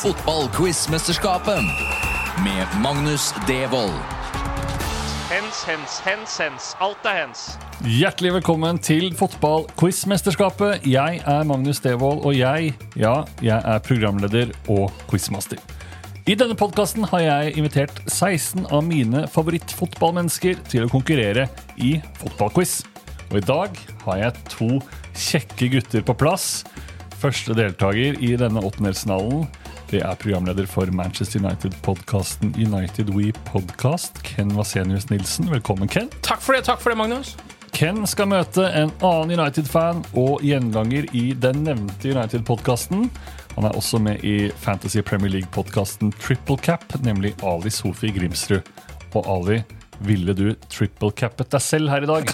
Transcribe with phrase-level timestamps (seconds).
[0.00, 1.60] Fotballquizmesterskapet
[2.44, 3.92] med Magnus Devold.
[5.28, 6.76] Hens, hens, hens, hens.
[6.80, 7.42] Alt er hens.
[7.84, 13.12] Hjertelig velkommen til fotballquiz-mesterskapet Jeg er Magnus Devold, og jeg, ja,
[13.44, 15.60] jeg er programleder og quizmaster.
[16.24, 22.78] I denne podkasten har jeg invitert 16 av mine favorittfotballmennesker til å konkurrere i fotballquiz.
[23.28, 23.76] Og i dag
[24.08, 24.74] har jeg to
[25.12, 26.62] kjekke gutter på plass.
[27.20, 29.44] Første deltaker i denne åttendelsfinalen
[29.90, 35.48] det er programleder for Manchester United-podkasten United We Podcast, Ken Vasenius Nilsen.
[35.50, 36.06] Velkommen, Ken.
[36.22, 37.32] Takk for det, takk for det, Magnus.
[37.74, 43.08] Ken skal møte en annen United-fan og gjenganger i den nevnte United-podkasten.
[43.56, 48.62] Han er også med i Fantasy Premier League-podkasten Triple Cap, nemlig Ali Sofie Grimsrud.
[49.18, 49.60] Og Ali,
[50.06, 52.30] ville du triple cappet deg selv her i dag?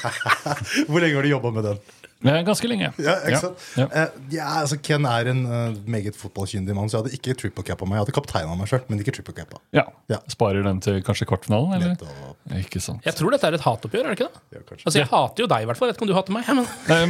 [0.88, 1.88] Hvor lenge har du jobba med den?
[2.20, 2.90] Ganske lenge.
[3.00, 3.62] Ja, ikke sant?
[3.80, 3.86] Ja.
[4.02, 7.64] Eh, ja, altså Ken er en uh, meget fotballkyndig mann, så jeg hadde ikke triple
[7.64, 7.96] cap på meg.
[7.96, 9.54] Jeg hadde kapteina meg sjøl, men ikke triple cap.
[9.76, 9.86] Ja.
[10.12, 10.18] Ja.
[10.28, 11.94] Sparer den til kanskje kvartfinalen, eller?
[11.96, 13.04] Lett å- Ikke sant.
[13.04, 14.40] Jeg tror dette er et hatoppgjør, er det ikke det?
[14.56, 14.84] Ja, kanskje.
[14.88, 15.88] Altså, Jeg hater jo deg, i hvert fall.
[15.90, 16.48] Jeg vet ikke om du hater meg.
[16.48, 16.64] Men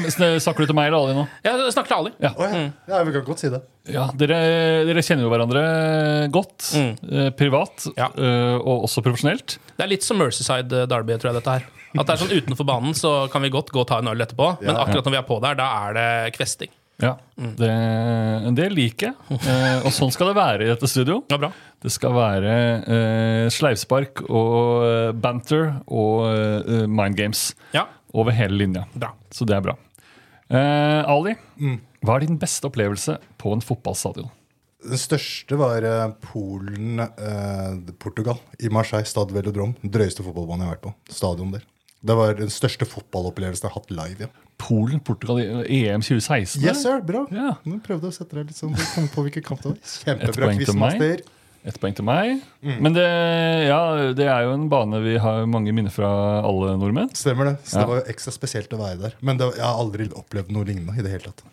[0.04, 1.24] Eh, sn- Snakker du til meg eller Ali nå?
[1.44, 2.12] jeg snakker til Ali.
[2.20, 2.30] Ja.
[2.34, 2.70] Å, ja.
[2.90, 3.60] ja, vi kan godt si det.
[3.88, 4.40] Ja, dere,
[4.90, 5.62] dere kjenner jo hverandre
[6.34, 6.72] godt.
[6.76, 8.08] Eh, privat Ja.
[8.16, 9.58] eh, og også profesjonelt.
[9.76, 11.64] Det er litt som Mercyside Derby, tror jeg dette her.
[11.98, 14.20] At det er sånn Utenfor banen så kan vi godt gå og ta en øl
[14.22, 16.70] etterpå, men akkurat når vi er på der, da er det kvesting.
[17.02, 17.14] Ja,
[17.58, 17.70] det,
[18.56, 19.38] det liker jeg.
[19.40, 21.20] Eh, og sånn skal det være i dette studio.
[21.32, 21.50] Ja, bra.
[21.80, 28.58] Det skal være eh, sleivspark og eh, banter og eh, mind games Ja, over hele
[28.60, 28.84] linja.
[28.92, 29.14] bra.
[29.32, 29.76] Så det er bra.
[30.50, 31.36] Eh, Ali,
[32.02, 34.28] hva er din beste opplevelse på en fotballstadion?
[34.80, 38.38] Den største var eh, Polen, eh, Portugal.
[38.64, 39.74] I Marseille, Stad Velodrom.
[39.82, 40.94] Den drøyeste fotballbanen jeg har vært på.
[41.12, 41.66] Stadion der.
[42.00, 44.28] Det var den største fotballopplevelsen jeg har hatt live.
[44.28, 44.46] Ja.
[44.60, 46.62] Polen, Portugal, EM 2016?
[46.62, 47.24] Yes, sir, bra.
[47.34, 47.54] Ja.
[47.64, 49.78] Nå prøvde jeg å sette deg litt sånn kom på hvilken kamp det var.
[50.04, 51.22] Kjempebra quizmaster.
[51.60, 52.38] Et poeng til meg.
[52.64, 53.04] Men det,
[53.68, 53.80] ja,
[54.16, 56.08] det er jo en bane vi har mange minner fra
[56.40, 57.10] alle nordmenn.
[57.16, 57.56] Stemmer det.
[57.68, 57.82] Så Ja.
[57.84, 59.16] det var jo ekstra spesielt å være der.
[59.20, 61.44] Men det, jeg har aldri opplevd noe lignende i det hele tatt.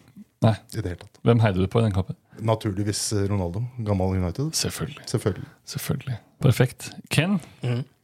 [0.46, 1.19] Nei, I det hele tatt.
[1.25, 2.16] Hvem heide du på i den kampen?
[2.46, 3.63] Naturligvis eh, Ronaldo.
[3.84, 4.51] Gammel United.
[4.56, 5.07] Selvfølgelig.
[5.12, 5.47] Selvfølgelig.
[5.73, 6.17] Selvfølgelig.
[6.46, 6.91] Perfekt.
[7.12, 7.40] Ken,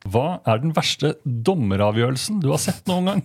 [0.09, 3.21] hva er den verste dommeravgjørelsen du har sett noen gang?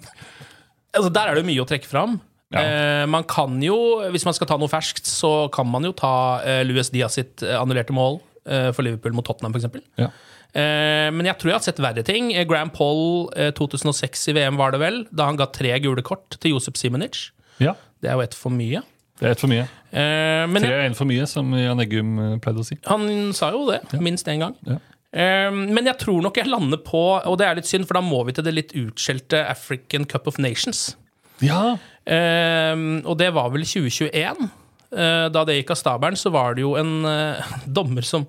[0.98, 2.18] Altså, Der er det mye å trekke fram.
[2.52, 2.62] Ja.
[2.64, 3.74] Eh, man kan jo,
[4.14, 7.42] Hvis man skal ta noe ferskt, så kan man jo ta eh, Louis Diaz sitt
[7.44, 9.82] eh, annullerte mål eh, for Liverpool mot Tottenham, f.eks.
[10.00, 10.08] Ja.
[10.56, 12.30] Eh, men jeg tror jeg har sett verre ting.
[12.32, 16.00] Eh, Graham Paul eh, 2006 i VM var det vel, da han ga tre gule
[16.06, 17.28] kort til Josep Simenic.
[17.60, 17.76] ja.
[17.98, 18.78] Det er jo ett for mye.
[19.18, 19.64] Det er ett for mye.
[19.90, 22.12] Eh, men Tre er en for mye, som Jan Eggum
[22.44, 22.76] pleide å si.
[22.86, 24.54] han sa jo det, minst én gang.
[24.68, 24.76] Ja.
[25.12, 28.04] Eh, men jeg tror nok jeg lander på, og det er litt synd, for da
[28.04, 30.96] må vi til det litt utskjelte African Cup of Nations.
[31.44, 31.76] Ja,
[32.08, 34.48] Eh, og det var vel 2021.
[34.96, 38.24] Eh, da det gikk av stabelen, så var det jo en eh, dommer som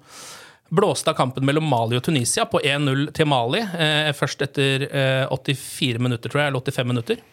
[0.70, 3.64] blåste av kampen mellom Mali og Tunisia på 1-0 til Mali.
[3.64, 7.24] Eh, først etter eh, 84 minutter, tror jeg, eller 85 minutter.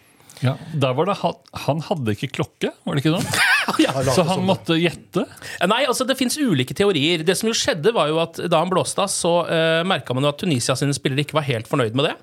[0.45, 0.55] Ja.
[0.75, 1.37] Der var det han,
[1.67, 3.41] han hadde ikke klokke, var det ikke sånn?
[3.85, 4.47] ja, Så han det.
[4.51, 5.25] måtte gjette?
[5.61, 7.25] Eh, Nei, altså det fins ulike teorier.
[7.27, 10.27] Det som jo skjedde var jo at Da han blåste av, så uh, merka man
[10.27, 12.15] jo at Tunisia sine spillere ikke var helt fornøyd med det.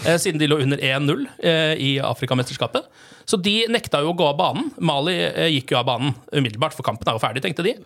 [0.00, 2.86] Uh, siden de lå under 1-0 uh, i Afrikamesterskapet.
[3.30, 4.70] Så de nekta jo å gå av banen.
[4.82, 7.76] Mali uh, gikk jo av banen umiddelbart, for kampen er jo ferdig, tenkte de.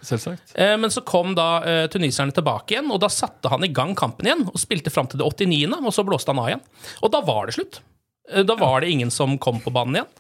[0.56, 3.92] Eh, Men så kom da eh, tuniserne tilbake igjen, og da satte han i gang
[3.98, 4.46] kampen igjen.
[4.48, 6.64] Og spilte fram til det 89., og så blåste han av igjen.
[7.04, 7.82] Og da var det slutt.
[8.32, 10.12] Eh, Da var det ingen som kom på banen igjen.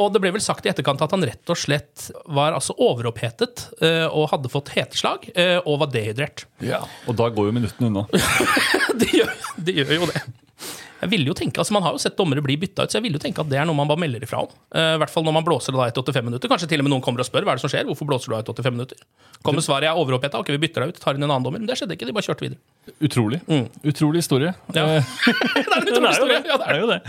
[0.00, 3.66] Og det ble vel sagt i etterkant at han rett og slett var altså overopphetet
[3.84, 6.46] eh, og hadde fått heteslag eh, og var dehydrert.
[6.64, 6.78] Ja.
[7.04, 8.06] Og da går jo minuttene unna.
[9.02, 10.22] det, gjør, det gjør jo det.
[11.02, 13.04] Jeg ville jo tenke, altså Man har jo sett dommere bli bytta ut, så jeg
[13.04, 14.52] ville jo tenke at det er noe man bare melder ifra om.
[14.70, 16.48] I hvert fall når man blåser det da etter 85 minutter.
[16.52, 17.88] Kanskje til og med noen kommer og spør hva er det som skjer.
[17.90, 19.02] Hvorfor blåser du da etter 85 minutter?
[19.42, 21.58] Kommer svaret jeg er overoppheta, ok, vi bytter deg ut, tar inn en annen dommer.
[21.58, 22.94] Men det skjedde ikke, de bare kjørte videre.
[23.02, 23.42] Utrolig.
[23.82, 24.54] Utrolig historie.
[24.78, 24.86] Ja.
[25.02, 26.38] Det er en utrolig historie.
[26.46, 27.00] Ja, det er jo det.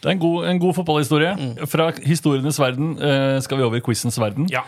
[0.00, 1.32] Det er en god, en god fotballhistorie.
[1.68, 4.48] Fra historienes verden eh, skal vi over i quizens verden.
[4.52, 4.64] Ja.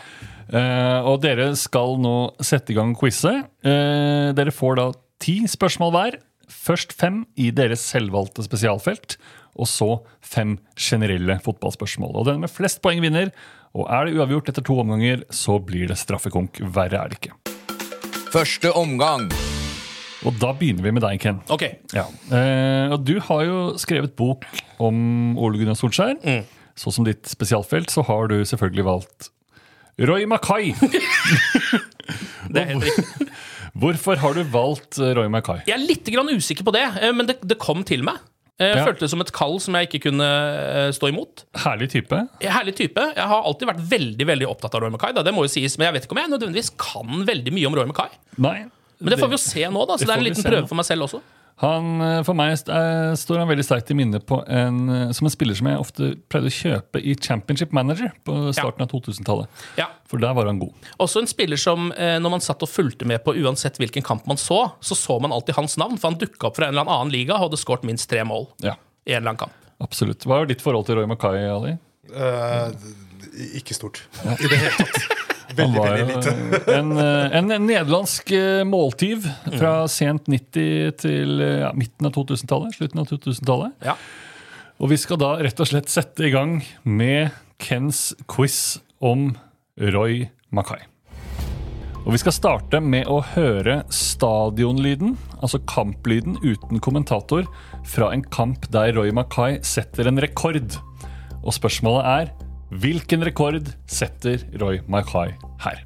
[0.53, 3.47] Eh, og dere skal nå sette i gang quizet.
[3.65, 4.87] Eh, dere får da
[5.23, 6.19] ti spørsmål hver.
[6.53, 9.17] Først fem i deres selvvalgte spesialfelt,
[9.57, 9.89] og så
[10.21, 12.13] fem generelle fotballspørsmål.
[12.19, 13.33] Og Den med flest poeng vinner.
[13.73, 16.61] Og er det uavgjort etter to omganger, så blir det straffekonk.
[16.75, 17.33] Verre er det ikke.
[18.33, 19.31] Første omgang.
[20.25, 21.41] Og da begynner vi med deg, Ken.
[21.51, 21.65] Ok.
[21.93, 22.05] Ja.
[22.31, 24.45] Eh, og du har jo skrevet bok
[24.83, 26.15] om Ole Gunnar Solskjær.
[26.79, 29.29] Så som ditt spesialfelt så har du selvfølgelig valgt
[30.01, 30.71] Roy Mackay.
[32.53, 33.27] Det er helt riktig.
[33.79, 35.63] Hvorfor har du valgt eh, Roy Mackay?
[35.67, 38.19] Jeg er litt grann usikker på det, eh, men det, det kom til meg.
[38.61, 38.83] Jeg Ja.
[38.85, 41.45] følte det som et kall som jeg ikke kunne eh, stå imot.
[41.63, 42.19] Herlig type.
[42.43, 43.01] Herlig type.
[43.15, 45.15] Jeg har alltid vært veldig veldig opptatt av Roy Mackay.
[45.17, 45.23] Da.
[45.25, 47.77] Det må jo sies, Men jeg vet ikke om jeg nødvendigvis kan veldig mye om
[47.79, 48.13] Roy Mackay.
[48.45, 48.57] Nei.
[49.03, 49.97] Men det får vi jo se nå, da.
[49.99, 50.69] Så det det er en liten prøve nå.
[50.71, 51.21] for meg selv også.
[51.61, 55.27] Han, eh, for meg er, står han veldig sterkt i minne på en, eh, som
[55.29, 59.61] en spiller som jeg ofte pleide å kjøpe i Championship Manager på starten av 2000-tallet.
[59.77, 59.85] Ja.
[60.09, 60.73] For der var han god.
[61.03, 64.25] Også en spiller som eh, når man satt og fulgte med på uansett hvilken kamp
[64.29, 66.89] man så, så så man alltid hans navn, for han dukka opp fra en eller
[66.89, 68.73] annen liga og hadde skåret minst tre mål Ja,
[69.05, 69.69] i en eller annen kamp.
[69.83, 70.25] absolutt.
[70.25, 71.77] Hva er ditt forhold til Roy Mackay, Ali?
[72.13, 72.73] Uh,
[73.59, 74.01] ikke stort.
[74.25, 75.29] I det hele tatt.
[75.57, 76.33] Veldig, veldig lite.
[76.77, 82.77] en, eh, en nederlandsk eh, måltyv fra sent 90 til eh, ja, midten av 2000-tallet.
[82.77, 83.75] Slutten av 2000-tallet.
[83.85, 83.97] Ja.
[84.81, 89.31] Og vi skal da rett og slett sette i gang med Kens quiz om
[89.79, 90.87] Roy Mackay.
[92.03, 97.47] Og Vi skal starte med å høre stadionlyden, altså kamplyden uten kommentator,
[97.87, 100.75] fra en kamp der Roy Mackay setter en rekord.
[101.43, 102.33] Og spørsmålet er
[102.69, 105.33] hvilken rekord setter Roy Mackay
[105.63, 105.83] her?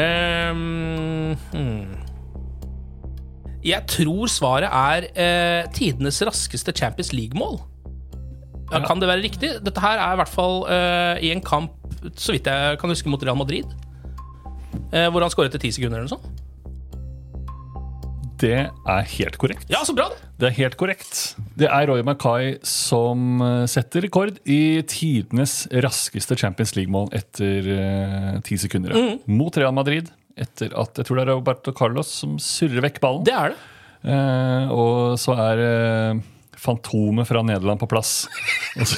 [0.00, 1.96] Ehm, hmm.
[3.64, 7.69] Jeg tror svaret er eh, tidenes raskeste Champions League-mål.
[8.70, 9.56] Ja, kan det være riktig?
[9.64, 11.74] Dette her er i hvert fall uh, i en kamp,
[12.14, 13.66] så vidt jeg kan huske, mot Real Madrid.
[14.94, 16.46] Uh, hvor han skåret etter ti sekunder eller noe sånt.
[18.40, 19.66] Det er helt korrekt.
[19.68, 20.06] Ja, så bra!
[20.08, 20.28] det.
[20.40, 21.18] Det er helt korrekt.
[21.60, 27.68] Det er Roy Mackay som eh, setter rekord i tidenes raskeste Champions League-mål etter
[28.46, 28.96] ti sekunder.
[29.28, 30.08] Mot Real Madrid,
[30.40, 33.28] etter at jeg tror det er Roberto Carlos som surrer vekk ballen.
[33.28, 33.60] Det er det.
[34.72, 35.60] Og så er
[36.60, 38.26] Fantomet fra Nederland på plass
[38.76, 38.90] og,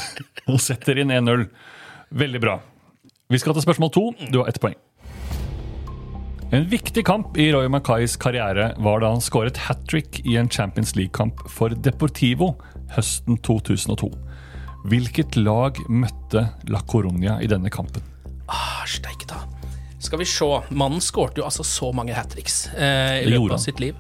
[0.51, 1.47] og setter inn 1-0.
[2.13, 2.57] Veldig bra.
[3.33, 4.09] Vi skal til spørsmål to.
[4.33, 4.75] Du har ett poeng.
[6.53, 10.51] En viktig kamp i Roy Mackays karriere var da han skåret hat trick i en
[10.53, 12.51] Champions League-kamp for Deportivo
[12.93, 14.11] høsten 2002.
[14.93, 18.05] Hvilket lag møtte La Coruña i denne kampen?
[18.51, 19.47] Ah, Steike ta.
[20.03, 20.51] Skal vi se.
[20.75, 23.97] Mannen skårte jo altså så mange hat tricks eh, i løpet av sitt liv.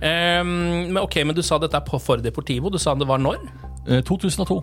[0.00, 2.72] Ehm, men ok, men du sa dette er på for Deportivo.
[2.72, 3.42] Du sa det var når?
[3.86, 4.60] Eh, 2002.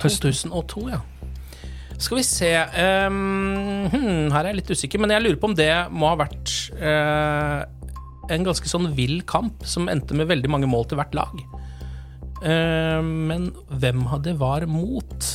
[0.00, 1.00] 2002, ja.
[2.00, 5.56] Skal vi se um, hmm, Her er jeg litt usikker, men jeg lurer på om
[5.58, 7.60] det må ha vært uh,
[8.32, 11.42] en ganske sånn vill kamp som endte med veldig mange mål til hvert lag.
[12.40, 13.50] Uh, men
[13.82, 15.28] hvem det var mot?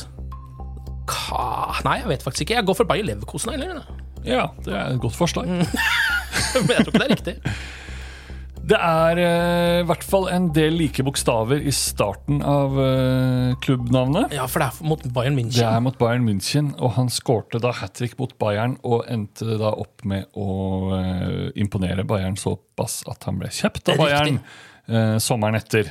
[1.06, 1.46] Ka...
[1.86, 2.58] Nei, jeg vet faktisk ikke.
[2.58, 3.84] Jeg går for Bayer Leverkosen, eller?
[4.26, 5.46] Ja, det er et godt forslag.
[6.56, 7.36] Men jeg tror ikke det er riktig.
[8.66, 14.34] Det er eh, i hvert fall en del like bokstaver i starten av uh, klubbnavnet.
[14.34, 15.60] Ja, for det er mot Bayern München.
[15.60, 19.58] Det er mot Bayern München, og han skårte da hat trick mot Bayern og endte
[19.60, 20.48] da opp med å
[20.96, 24.42] uh, imponere Bayern såpass at han ble kjøpt av Bayern
[25.18, 25.88] sommeren etter.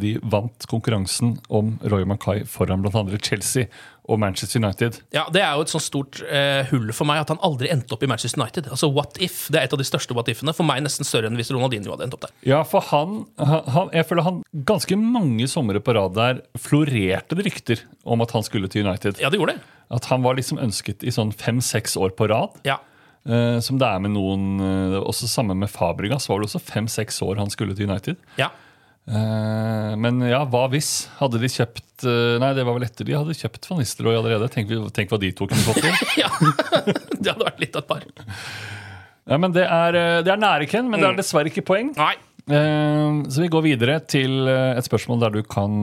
[0.00, 3.02] De vant konkurransen om Roy Mackay foran bl.a.
[3.20, 3.68] Chelsea
[4.04, 4.98] og Manchester United.
[5.16, 7.96] Ja, Det er jo et sånt stort eh, hull for meg at han aldri endte
[7.96, 8.68] opp i Manchester United.
[8.68, 9.46] Altså What if?
[9.48, 10.52] Det er et av de største what if-ene.
[10.56, 12.34] For meg nesten større enn hvis Ronaldinho hadde endt opp der.
[12.44, 17.46] Ja, for han, han, Jeg føler han ganske mange somre på rad der florerte det
[17.48, 19.20] rykter om at han skulle til United.
[19.24, 19.64] Ja, det gjorde det.
[19.94, 22.60] At han var liksom ønsket i sånn fem-seks år på rad.
[22.68, 22.78] Ja.
[23.24, 27.22] Eh, som det er med noen eh, Også Sammen med Fabregas var det også fem-seks
[27.24, 28.20] år han skulle til United.
[28.36, 28.50] ja.
[29.04, 31.10] Eh, men ja, hva hvis?
[31.18, 34.48] Hadde de kjøpt eh, Nei, det var vel etter de hadde kjøpt Van Nistelrooy allerede.
[34.52, 35.98] Tenk, tenk hva de to kunne fått til.
[36.22, 36.30] ja.
[37.18, 38.06] det hadde vært litt av et par.
[39.24, 41.92] Ja, men det er, eh, det er nære, Ken, men det er dessverre ikke poeng.
[41.98, 42.14] Nei.
[42.44, 45.78] Så vi går videre til et spørsmål der du kan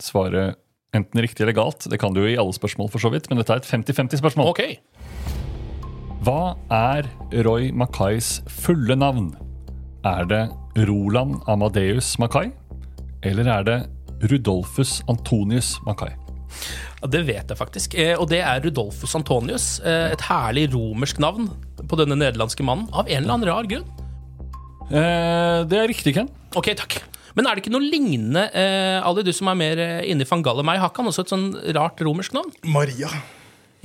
[0.00, 0.54] svare
[0.96, 1.84] enten riktig eller galt.
[1.90, 4.54] Det kan du jo i alle spørsmål, for så vidt, men dette er et 50-50-spørsmål.
[4.54, 4.78] Okay.
[6.24, 7.10] Hva er
[7.44, 9.34] Roy Mackays fulle navn?
[10.08, 10.42] Er det
[10.76, 12.50] Roland Amadeus Mackay?
[13.22, 13.78] Eller er det
[14.30, 16.12] Rudolfus Antonius Mackay?
[17.00, 17.94] Ja, det vet jeg faktisk.
[17.98, 19.78] Eh, og det er Rudolfus Antonius.
[19.84, 21.50] Eh, et herlig romersk navn
[21.84, 22.88] på denne nederlandske mannen.
[22.92, 23.86] Av en eller annen rar grunn.
[24.90, 26.30] Eh, det er riktig, Ken.
[26.56, 26.98] Ok, takk.
[27.34, 30.28] Men er det ikke noe lignende, eh, Ali, du som er mer eh, inne i
[30.28, 32.52] Fangal enn meg, har ikke han også et sånn rart romersk navn?
[32.70, 33.10] Maria.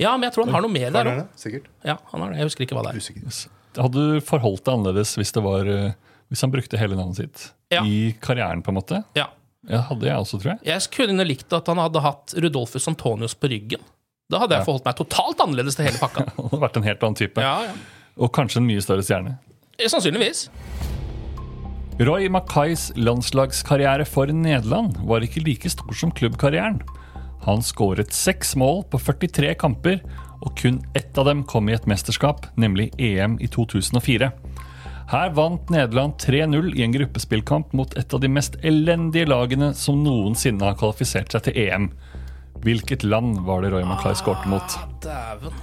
[0.00, 1.56] Ja, men jeg tror han har noe mer der òg.
[1.84, 2.38] Ja, han har det.
[2.38, 3.02] Jeg husker ikke hva det er.
[3.02, 3.48] Usikker.
[3.76, 7.48] Hadde du forholdt deg annerledes hvis, det var, eh, hvis han brukte hele navnet sitt
[7.74, 7.82] Ja.
[7.84, 8.62] i karrieren?
[8.62, 9.02] på en måte?
[9.18, 9.28] Ja.
[9.68, 10.60] Ja, hadde jeg også, tror jeg.
[10.64, 13.82] Jeg kunne likt at han hadde hatt Rudolfus Antonius på ryggen.
[14.30, 16.24] Da hadde jeg forholdt meg totalt annerledes til hele pakka.
[16.38, 17.42] Han hadde vært en helt annen type.
[17.44, 17.74] Ja, ja.
[18.16, 19.36] Og kanskje en mye større stjerne.
[19.80, 20.46] Sannsynligvis.
[22.00, 26.80] Roy Mackays landslagskarriere for Nederland var ikke like stor som klubbkarrieren.
[27.44, 30.00] Han skåret seks mål på 43 kamper,
[30.40, 34.30] og kun ett av dem kom i et mesterskap, nemlig EM i 2004.
[35.10, 40.04] Her vant Nederland 3-0 i en gruppespillkamp mot et av de mest elendige lagene som
[40.04, 41.88] noensinne har kvalifisert seg til EM.
[42.62, 44.76] Hvilket land var det Roy Mackay skårte mot?
[44.78, 45.56] Ah, Dæven.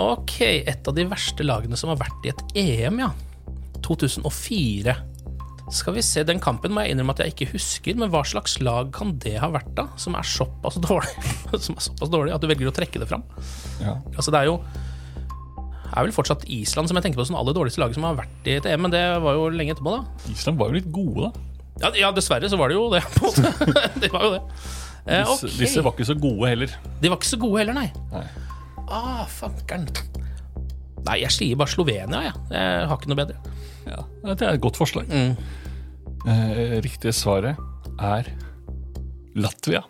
[0.00, 3.10] Ok, et av de verste lagene som har vært i et EM, ja.
[3.84, 4.94] 2004.
[5.72, 8.56] Skal vi se, Den kampen må jeg innrømme at jeg ikke husker, men hva slags
[8.64, 9.90] lag kan det ha vært, da?
[10.00, 11.12] Som er såpass dårlig,
[11.66, 13.28] som er såpass dårlig at du velger å trekke det fram?
[13.84, 13.98] Ja.
[14.16, 14.56] Altså, det er jo
[15.92, 18.48] er vel fortsatt Island som jeg tenker på som aller dårligste laget som har vært
[18.48, 20.30] i et EM, men det var jo lenge etterpå, da.
[20.32, 21.48] Island var jo litt gode, da.
[21.82, 23.84] Ja, ja dessverre så var det jo det, på en måte.
[24.02, 24.42] det var jo det.
[25.02, 26.74] Eh, Disse, disse var ikke så gode heller.
[27.02, 27.88] De var ikke så gode heller, nei.
[28.12, 28.24] Nei.
[28.92, 29.88] Ah, fankeren.
[31.02, 32.34] Nei, jeg sier bare Slovenia, jeg.
[32.54, 33.56] Jeg har ikke noe bedre.
[33.88, 35.10] Ja, det er et godt forslag.
[35.10, 35.34] Mm.
[36.30, 37.58] Eh, riktige svaret
[37.98, 38.28] er
[39.34, 39.82] Latvia.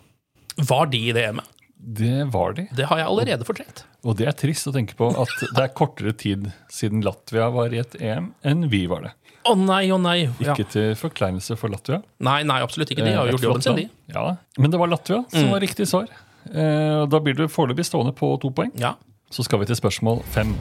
[0.56, 1.48] Var de i det EM-et?
[1.82, 2.68] Det var de.
[2.78, 3.84] Det har jeg allerede fortrengt.
[4.02, 7.70] Og det er trist å tenke på at det er kortere tid siden Latvia var
[7.74, 9.12] i et EM enn vi var det.
[9.46, 10.24] Å nei, å nei.
[10.42, 10.54] Ja.
[10.54, 12.00] Ikke til forkleinelse for Latvia.
[12.22, 13.02] Nei, nei, absolutt ikke.
[13.06, 13.88] De har Eh, jo gjort jobben sin, de.
[14.14, 16.06] Ja, Men det var Latvia som var riktig svar.
[16.50, 18.70] Eh, da blir du foreløpig stående på to poeng.
[18.78, 18.94] Ja.
[19.30, 20.54] Så skal vi til spørsmål fem.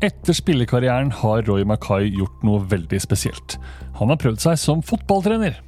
[0.00, 3.58] Etter spillekarrieren har Roy Mackay gjort noe veldig spesielt.
[4.00, 5.58] Han har prøvd seg som fotballtrener.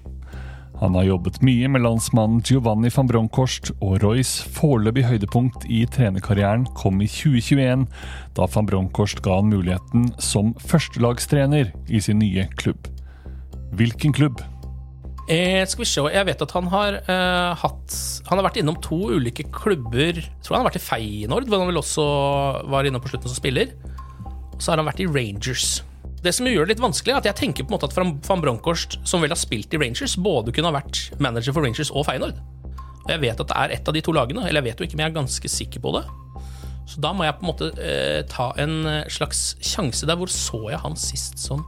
[0.82, 6.64] Han har jobbet mye med landsmannen Giovanni van Bronckhorst, og Roys foreløpig høydepunkt i trenerkarrieren
[6.74, 7.84] kom i 2021,
[8.34, 12.90] da van Bronckhorst ga han muligheten som førstelagstrener i sin nye klubb.
[13.78, 14.42] Hvilken klubb?
[15.30, 17.94] Eh, skal vi se, Jeg vet at han har eh, hatt
[18.26, 20.18] Han har vært innom to ulike klubber.
[20.18, 22.08] Jeg tror han har vært i Feyenoord, hvor han vel også
[22.74, 23.70] var innom på slutten som spiller.
[24.58, 25.78] Så har han vært i Rangers.
[26.22, 28.42] Det som gjør det litt vanskelig, er at jeg tenker på en måte at Van
[28.44, 32.06] Bronckhorst, som vel har spilt i Rangers, både kunne ha vært manager for Rangers og
[32.06, 32.38] Feyenoord.
[33.02, 34.86] Og jeg vet at det er ett av de to lagene, eller jeg vet jo
[34.86, 36.04] ikke, men jeg er ganske sikker på det.
[36.92, 40.18] Så da må jeg på en måte eh, ta en eh, slags sjanse der.
[40.18, 41.62] Hvor så jeg han sist som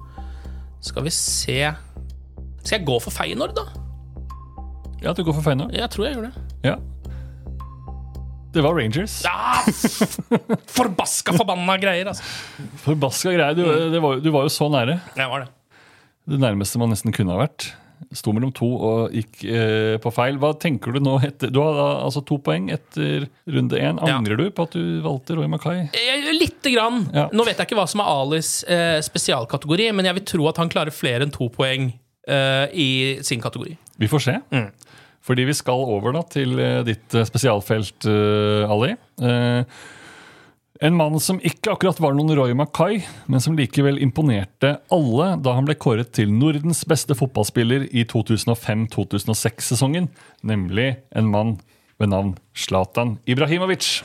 [0.85, 3.65] Skal vi se Skal jeg gå for Feyenoord, da?
[5.05, 5.73] Ja, du går for Feyenoord?
[5.77, 6.45] Jeg tror jeg gjør det.
[6.65, 6.77] Ja.
[8.55, 9.21] Det var Rangers.
[9.25, 9.65] Ja,
[10.71, 12.23] forbaska forbanna greier, altså.
[12.85, 13.57] Forbaska greier.
[13.59, 15.01] Du, det var, du var jo så nære.
[15.19, 15.49] Jeg var det.
[16.31, 17.73] Det nærmeste man nesten kunne ha vært.
[18.15, 20.39] Sto mellom to og gikk eh, på feil.
[20.39, 23.99] Hva tenker du nå etter Du har altså to poeng etter runde én.
[23.99, 24.19] Ja.
[24.19, 25.89] Angrer du på at du valgte Roy Mackay?
[26.39, 27.05] Lite grann.
[27.15, 27.27] Ja.
[27.35, 30.63] Nå vet jeg ikke hva som er Alis eh, spesialkategori, men jeg vil tro at
[30.63, 32.91] han klarer flere enn to poeng eh, i
[33.27, 33.75] sin kategori.
[33.99, 34.39] Vi får se.
[34.55, 34.71] Mm.
[35.25, 38.95] Fordi vi skal over da til eh, ditt eh, spesialfelt, eh, Ali.
[40.85, 42.99] En mann som ikke akkurat var noen Roy Mackay,
[43.31, 50.11] men som likevel imponerte alle da han ble kåret til Nordens beste fotballspiller i 2005-2006-sesongen.
[50.45, 51.57] Nemlig en mann
[52.03, 54.03] ved navn Zlatan Ibrahimovic.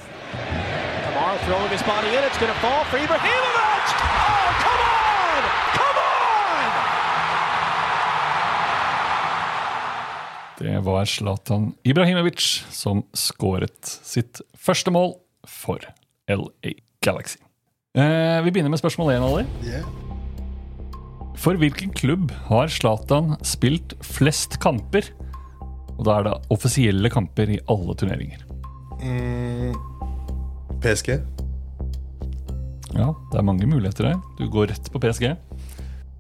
[1.03, 2.23] Kamara throwing his body in.
[2.23, 3.58] It's.
[10.59, 12.43] Det var Zlatan Ibrahimovic
[12.75, 15.13] som skåret sitt første mål
[15.47, 15.79] for
[16.27, 16.73] LA
[17.05, 17.39] Galaxy.
[17.95, 19.45] Eh, vi begynner med spørsmål én, Ali.
[19.63, 19.87] Yeah.
[21.39, 25.07] For hvilken klubb har Zlatan spilt flest kamper?
[25.95, 28.43] Og da er det offisielle kamper i alle turneringer.
[28.99, 29.71] Mm,
[30.83, 31.21] PSG.
[32.99, 34.19] Ja, det er mange muligheter her.
[34.35, 35.29] Du går rett på PSG.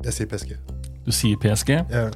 [0.07, 0.55] Jeg sier PSG.
[1.03, 1.81] Du sier PSG.
[1.91, 2.13] Yeah.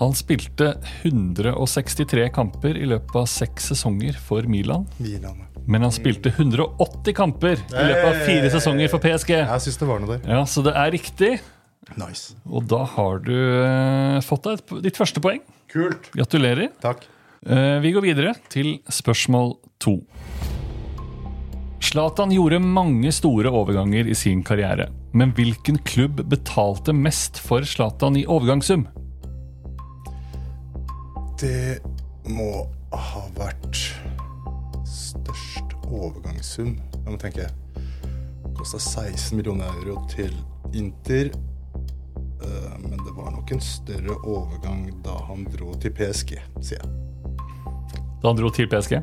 [0.00, 0.72] Han spilte
[1.04, 4.88] 163 kamper i løpet av seks sesonger for Milan.
[4.98, 5.44] Milan.
[5.70, 9.36] Men han spilte 180 kamper i løpet av fire sesonger for PSG.
[9.38, 10.24] Jeg synes det var noe der.
[10.34, 11.30] Ja, Så det er riktig.
[12.00, 12.34] Nice.
[12.48, 15.38] Og da har du eh, fått deg et, ditt første poeng.
[15.70, 16.10] Kult.
[16.16, 16.72] Gratulerer.
[16.82, 17.06] Takk.
[17.46, 20.00] Eh, vi går videre til spørsmål to.
[21.84, 24.88] Zlatan gjorde mange store overganger i sin karriere.
[25.14, 28.88] Men hvilken klubb betalte mest for Zlatan i overgangssum?
[31.40, 31.78] Det
[32.30, 33.80] må ha vært
[34.88, 36.76] størst overgangssum.
[36.94, 37.48] Jeg må tenke
[38.54, 40.32] Kosta 16 millioner euro til
[40.74, 41.32] Inter.
[42.44, 46.90] Eh, Men det var nok en større overgang da han dro til PSG, sier jeg.
[48.22, 49.00] Da han dro til PSG.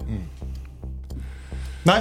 [1.86, 2.00] Nei!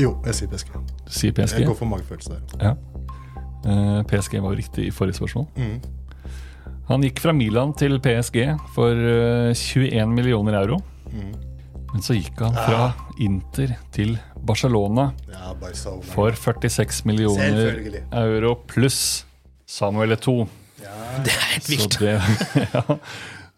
[0.00, 0.72] Jo, jeg sier PSG.
[1.06, 1.60] Du sier PSG.
[1.60, 2.64] Jeg går for magefølelse der.
[2.64, 2.72] Ja.
[3.64, 5.46] Eh, PSG var jo riktig i forrige spørsmål.
[5.56, 5.76] Mm.
[6.88, 8.42] Han gikk fra Milan til PSG
[8.74, 10.80] for eh, 21 millioner euro.
[11.14, 12.88] Men så gikk han fra
[13.22, 16.02] Inter til Barcelona Ja, overgang.
[16.10, 19.24] for 46 millioner euro pluss
[19.70, 20.48] Samuel Eto'o.
[21.24, 21.98] Det er helt Så vilt.
[22.02, 22.18] det,
[22.74, 22.98] ja.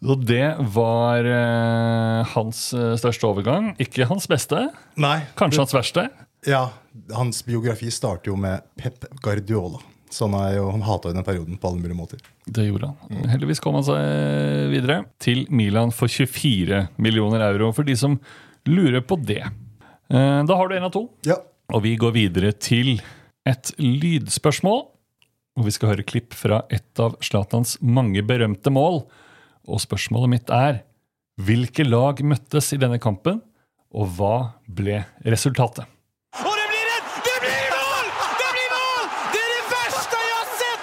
[0.06, 0.44] Og det
[0.76, 3.72] var eh, hans eh, største overgang.
[3.82, 4.66] Ikke hans beste,
[5.00, 5.22] Nei.
[5.40, 6.04] kanskje hans verste.
[6.46, 6.66] Ja,
[7.16, 9.80] hans biografi starter jo med Pep Guardiola.
[10.10, 12.20] Så han, er jo, han hata jo den perioden på alle mulige måter.
[12.46, 13.24] Det gjorde han.
[13.32, 18.18] Heldigvis kom han seg videre til Milan for 24 millioner euro, for de som
[18.70, 19.42] lurer på det.
[20.10, 21.36] Eh, Da har du én av to, Ja.
[21.74, 23.00] og vi går videre til
[23.46, 24.86] et lydspørsmål.
[25.56, 29.06] Og vi skal høre klipp fra et av Zlatans mange berømte mål.
[29.66, 30.82] Og spørsmålet mitt er
[31.40, 33.40] hvilke lag møttes i denne kampen,
[33.92, 35.84] og hva ble resultatet?
[36.36, 38.06] Och det blir ett, det blir mål!
[38.40, 39.04] Det blir mål!
[39.32, 40.82] Det är det värsta jag har sett!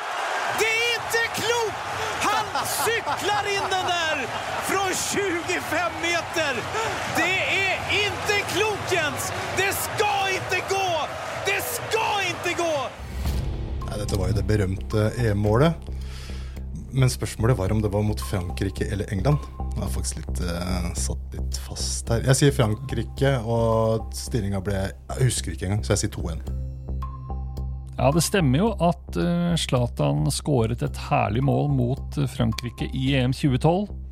[0.61, 1.79] Det är inte klokt!
[2.27, 2.45] Han
[2.85, 4.17] cyklar in den där
[4.69, 4.89] från
[5.73, 6.59] 25 meter!
[7.17, 9.31] Det er ikke klokt Jens!
[9.57, 10.89] Det skal ikke gå!
[11.47, 12.73] Det skal ikke gå!
[13.87, 15.89] Nei, dette var jo det berømte EM-målet.
[16.93, 19.41] Men spørsmålet var om det var mot Frankrike eller England.
[19.73, 22.21] Jeg er faktisk litt uh, satt litt fast her.
[22.29, 26.45] Jeg sier Frankrike, og stillinga ble Jeg husker ikke engang, så jeg sier 2-1.
[27.97, 33.13] Ja, det stemmer jo at eh, Zlatan skåret et herlig mål mot eh, Frankrike i
[33.17, 34.02] EM 2012.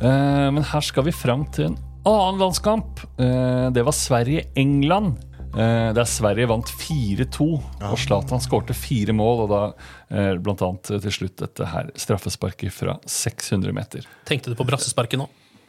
[0.00, 3.04] Eh, men her skal vi fram til en annen landskamp.
[3.20, 5.20] Eh, det var Sverige-England.
[5.54, 7.46] Eh, der Sverige vant 4-2,
[7.86, 9.44] og Zlatan skårte fire mål.
[9.44, 9.62] Og da
[10.10, 14.08] eh, eh, til slutt dette her straffesparket fra 600 meter.
[14.26, 15.28] Tenkte du på brassesparket nå?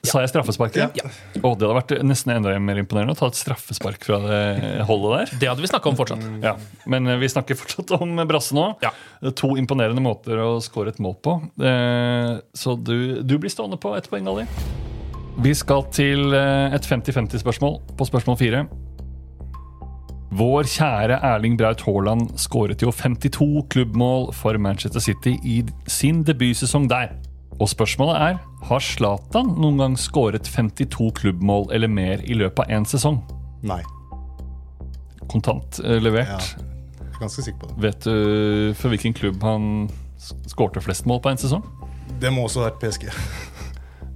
[0.09, 0.97] Sa jeg straffesparket?
[0.99, 1.09] Ja.
[1.41, 4.39] Oh, det hadde vært nesten enda mer imponerende å ta et straffespark fra det
[4.89, 5.33] holdet der.
[5.43, 6.23] Det hadde vi snakka om fortsatt.
[6.43, 6.55] Ja,
[6.91, 8.69] Men eh, vi snakker fortsatt om brasse nå.
[8.85, 8.93] Ja.
[9.25, 11.37] Er To imponerende måter å score et mål på.
[11.59, 14.47] Eh, Så du, du blir stående på ett poeng, Ali.
[15.43, 18.65] Vi skal til eh, et 50-50-spørsmål på spørsmål fire.
[20.35, 26.89] Vår kjære Erling Braut Haaland skåret jo 52 klubbmål for Manchester City i sin debutsesong
[26.91, 27.13] der.
[27.55, 32.73] Og spørsmålet er har Zlatan noen gang skåret 52 klubbmål eller mer i løpet av
[32.73, 33.19] én sesong?
[33.65, 33.81] Nei.
[35.31, 36.31] Kontant eh, levert.
[36.33, 36.65] Ja.
[36.99, 37.77] Jeg er ganske sikker på det.
[37.85, 39.87] Vet du for hvilken klubb han
[40.49, 41.63] skårte flest mål på en sesong?
[42.19, 43.09] Det må også ha vært PSG.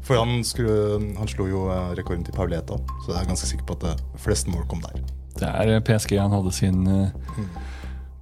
[0.10, 3.66] For han, skulle, han slo jo eh, rekorden til Pauleta, så jeg er ganske sikker
[3.70, 5.04] på at flest mål kom der.
[5.38, 7.44] Det er eh, PSG han hadde sin eh,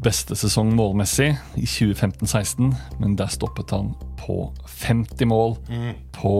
[0.04, 3.94] beste sesong målmessig i 2015-16, men der stoppet han
[4.28, 4.38] på
[4.68, 5.56] 50 mål
[6.18, 6.34] på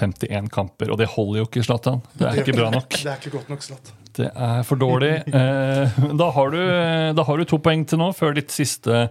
[0.00, 0.90] 51 kamper.
[0.92, 2.02] Og det holder jo ikke, Zlatan.
[2.16, 2.90] Det er ikke bra nok.
[3.04, 4.02] Det er ikke godt nok Zlatan.
[4.16, 5.14] Det er for dårlig.
[5.36, 6.60] Eh, Da har du,
[7.16, 9.06] da har du to poeng til nå, før ditt siste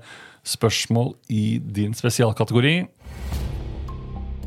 [0.45, 2.75] spørsmål i din spesialkategori.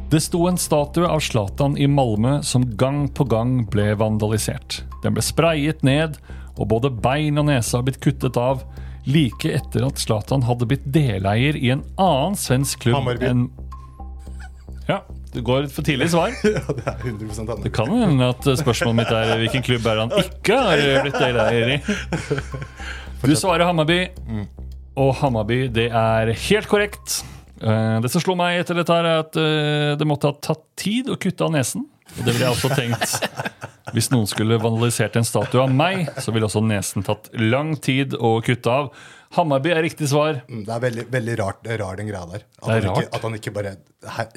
[0.09, 4.81] Det sto en statue av Zlatan i Malmö som gang på gang ble vandalisert.
[5.03, 6.17] Den ble sprayet ned,
[6.57, 8.63] og både bein og nese har blitt kuttet av
[9.09, 13.47] like etter at Zlatan hadde blitt deleier i en annen svensk klubb enn
[14.89, 15.03] Ja,
[15.35, 16.33] det går for tidlig svar.
[16.49, 17.73] Ja, det er 100 Det annet.
[17.77, 21.75] kan jo hende at spørsmålet mitt er hvilken klubb er han ikke har blitt deleier
[21.75, 21.79] i.
[23.29, 24.01] Du svarer Hammarby,
[24.99, 27.21] og Hammarby det er helt korrekt.
[27.61, 30.63] Eh, Det som slo meg etter dette, her er at eh, det måtte ha tatt
[30.79, 31.85] tid å kutte av nesen.
[32.17, 33.27] Og det ville jeg også tenkt
[33.93, 38.15] Hvis noen skulle vandalisert en statue av meg, så ville også nesen tatt lang tid
[38.17, 38.89] å kutte av.
[39.37, 40.41] Hammarby er riktig svar.
[40.49, 42.45] Mm, Det er veldig, veldig rart, rar den greia der.
[42.63, 43.75] At, han ikke, at han ikke bare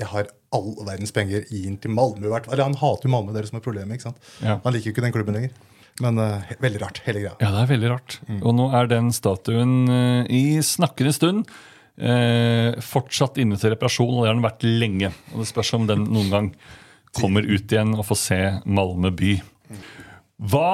[0.01, 2.27] Jeg har all verdens penger inn til Malmö.
[2.27, 3.95] Eller han hater jo Malmö, det er det som er problemet.
[3.95, 4.31] ikke sant?
[4.43, 4.59] Ja.
[4.65, 5.55] Han liker jo ikke den klubben lenger.
[6.01, 7.35] Men uh, veldig rart, hele greia.
[7.39, 8.19] Ja, det er veldig rart.
[8.41, 11.51] Og nå er den statuen uh, i snakkende stund
[12.01, 15.11] eh, fortsatt inne til reparasjon, og det har den vært lenge.
[15.33, 16.51] Og det spørs om den noen gang
[17.17, 19.33] kommer ut igjen og får se Malmö by.
[20.41, 20.67] Hva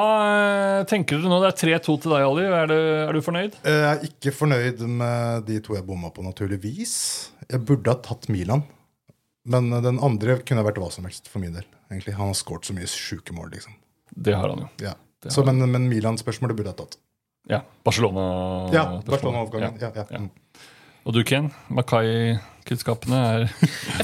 [0.80, 1.41] eh, tenker dere nå?
[1.43, 2.45] Det er 3-2 til deg, Ali.
[2.47, 3.58] Er, du, er du fornøyd?
[3.67, 6.93] Eh, Jeg er ikke fornøyd med de to jeg bomma på, naturligvis.
[7.51, 8.63] Jeg burde ha tatt Milan.
[9.47, 11.67] Men den andre kunne vært hva som helst for min del.
[11.91, 12.15] egentlig.
[12.19, 13.75] Han har skåret så mye sjuke mål, liksom.
[14.15, 14.69] Det har han jo.
[14.84, 14.95] Ja.
[15.27, 16.97] Så, men men Milan-spørsmålet burde jeg tatt.
[17.47, 18.23] Ja, Barcelona.
[18.75, 19.80] Ja, Barcelona-overgangen.
[19.84, 19.91] Ja.
[19.95, 20.19] Ja, ja.
[21.07, 21.45] Og du, Ken?
[21.71, 23.45] Makai-kunnskapene er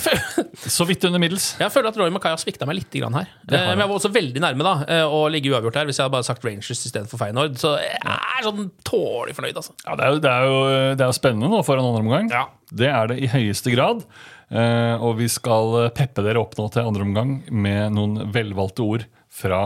[0.71, 1.49] så vidt under middels.
[1.59, 3.27] Jeg føler at Roy Mackay har svikta meg litt grann her.
[3.49, 6.05] Eh, Men jeg var også veldig nærme da eh, å ligge uavgjort her hvis jeg
[6.07, 7.57] hadde bare sagt Rangers istedenfor Feyenoord.
[7.59, 9.75] Så jeg er sånn tålelig fornøyd, altså.
[9.83, 10.61] Ja, det er, jo, det, er jo,
[10.95, 12.31] det er jo spennende nå foran andre omgang.
[12.31, 12.45] Ja.
[12.71, 14.05] Det er det i høyeste grad.
[14.53, 19.03] Eh, og vi skal peppe dere opp nå til andre omgang med noen velvalgte ord
[19.33, 19.65] fra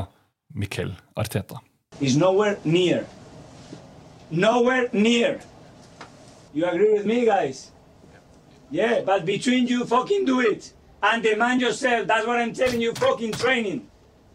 [0.57, 1.61] Miquel Arteta.
[2.01, 3.05] He's nowhere near.
[4.33, 5.37] Nowhere near.
[6.53, 7.71] You agree with me, guys?
[8.69, 10.73] Yeah, but between you, fucking do it.
[11.01, 12.07] And demand yourself.
[12.07, 13.87] That's what I'm telling you, fucking training.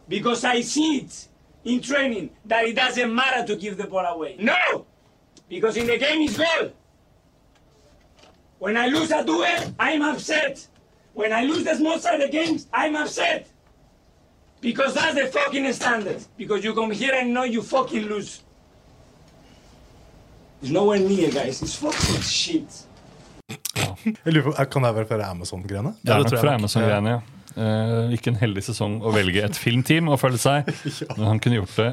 [0.08, 1.28] Because I see it
[1.64, 4.36] in training that it doesn't matter to give the ball away.
[4.38, 4.86] No!
[5.48, 6.72] Because in the game it's goal.
[8.58, 10.66] When I lose a duel, I'm upset.
[11.14, 13.48] When I lose the small side of the games, I'm upset.
[14.60, 16.24] Because that's the fucking standard.
[16.36, 18.44] Because you come here and know you fucking lose.
[20.62, 21.62] It's nowhere near, guys.
[21.62, 22.84] It's fucking shit.
[24.02, 25.96] Jeg lurer på, Kan det være fra Amazon-greiene?
[26.02, 26.54] Det er det tror jeg fra.
[26.60, 27.20] Amazon-greiene, ja.
[27.52, 30.70] Eh, ikke en heldig sesong å velge et filmteam å følge seg.
[31.18, 31.88] Men han kunne gjort det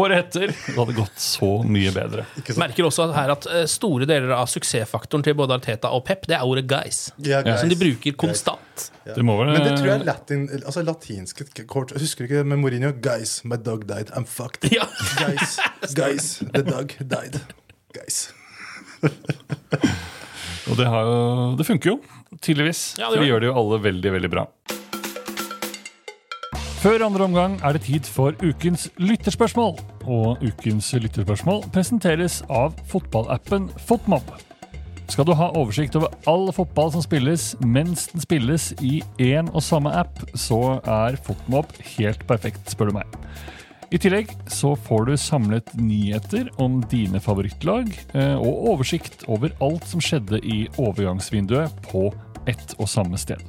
[0.00, 0.54] året etter.
[0.54, 2.24] Det hadde gått så mye bedre.
[2.62, 6.38] Merker også her at eh, store deler av suksessfaktoren til både Arteta og Pep, det
[6.38, 7.10] er ordet 'guys'.
[7.26, 7.60] Ja, guys.
[7.60, 8.86] Som de bruker konstant.
[9.04, 9.18] Ja.
[9.18, 11.92] Det må vel- Men det tror jeg er latin, altså latinske kort.
[11.98, 12.94] Husker du ikke med Mourinho?
[13.02, 14.14] Guys, my dog died.
[14.16, 14.64] I'm fucked.
[14.78, 14.86] Ja.
[15.20, 15.58] Guys,
[15.92, 17.42] guys, the dog died.
[17.94, 18.30] Guys.
[20.70, 21.16] Og det, har jo,
[21.58, 21.96] det funker jo,
[22.38, 22.94] tydeligvis.
[23.00, 24.46] Ja, det de gjør gjør det jo alle veldig, veldig bra.
[26.82, 29.76] Før andre omgang er det tid for ukens lytterspørsmål.
[30.10, 34.32] Og ukens lytterspørsmål presenteres av fotballappen Fotmob.
[35.12, 39.62] Skal du ha oversikt over all fotball som spilles mens den spilles i én og
[39.62, 43.18] samme app, så er Fotmob helt perfekt, spør du meg.
[43.92, 49.84] I tillegg så får du samlet nyheter om dine favorittlag, eh, og oversikt over alt
[49.90, 52.06] som skjedde i overgangsvinduet på
[52.48, 53.42] ett og samme sted.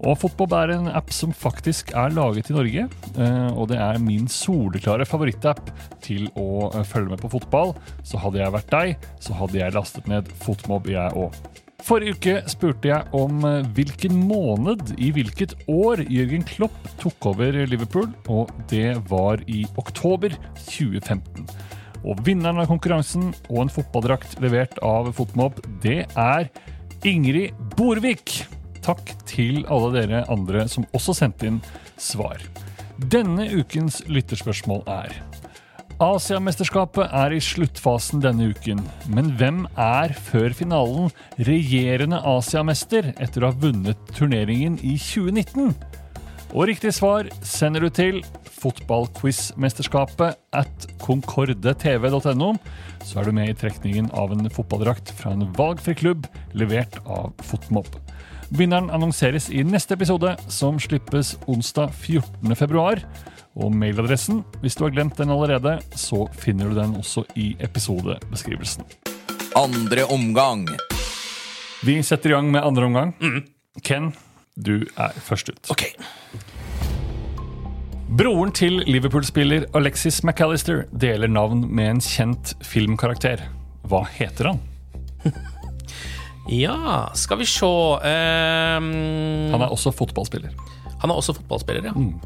[0.00, 2.86] Og Fotbob er en app som faktisk er laget i Norge,
[3.20, 5.68] eh, og det er min soleklare favorittapp
[6.04, 7.76] til å eh, følge med på fotball.
[8.00, 11.36] Så hadde jeg vært deg, så hadde jeg lastet ned Fotmob, jeg òg.
[11.86, 17.60] Forrige uke spurte jeg om eh, hvilken måned i hvilket år Jørgen Klopp tok over
[17.70, 21.46] Liverpool, og det var i oktober 2015.
[22.02, 26.50] Og vinneren av konkurransen og en fotballdrakt levert av Fotmob, det er
[27.06, 28.34] Ingrid Borvik.
[28.82, 31.62] Takk til alle dere andre som også sendte inn
[32.02, 32.42] svar.
[33.14, 35.14] Denne ukens lytterspørsmål er
[35.96, 41.06] Asiamesterskapet er i sluttfasen denne uken, men hvem er før finalen
[41.48, 45.72] regjerende Asiamester etter å ha vunnet turneringen i 2019?
[46.52, 48.20] Og riktig svar sender du til
[48.58, 52.50] fotballquizmesterskapet at concordetv.no.
[53.00, 57.32] Så er du med i trekningen av en fotballdrakt fra en valgfri klubb levert av
[57.40, 57.88] Fotmob.
[58.52, 62.52] Vinneren annonseres i neste episode, som slippes onsdag 14.
[63.56, 68.84] Og mailadressen, hvis du har glemt den allerede, så finner du den også i episodebeskrivelsen.
[69.56, 70.66] Andre omgang.
[71.86, 73.14] Vi setter i gang med andre omgang.
[73.82, 74.10] Ken,
[74.56, 75.72] du er først ut.
[75.72, 75.88] Ok.
[78.16, 83.48] Broren til Liverpool-spiller Alexis McAllister deler navn med en kjent filmkarakter.
[83.88, 84.64] Hva heter han?
[86.46, 88.84] Ja, skal vi se um...
[89.50, 90.52] Han er også fotballspiller.
[91.02, 91.94] Han er også fotballspiller, ja.
[91.98, 92.20] Ehm,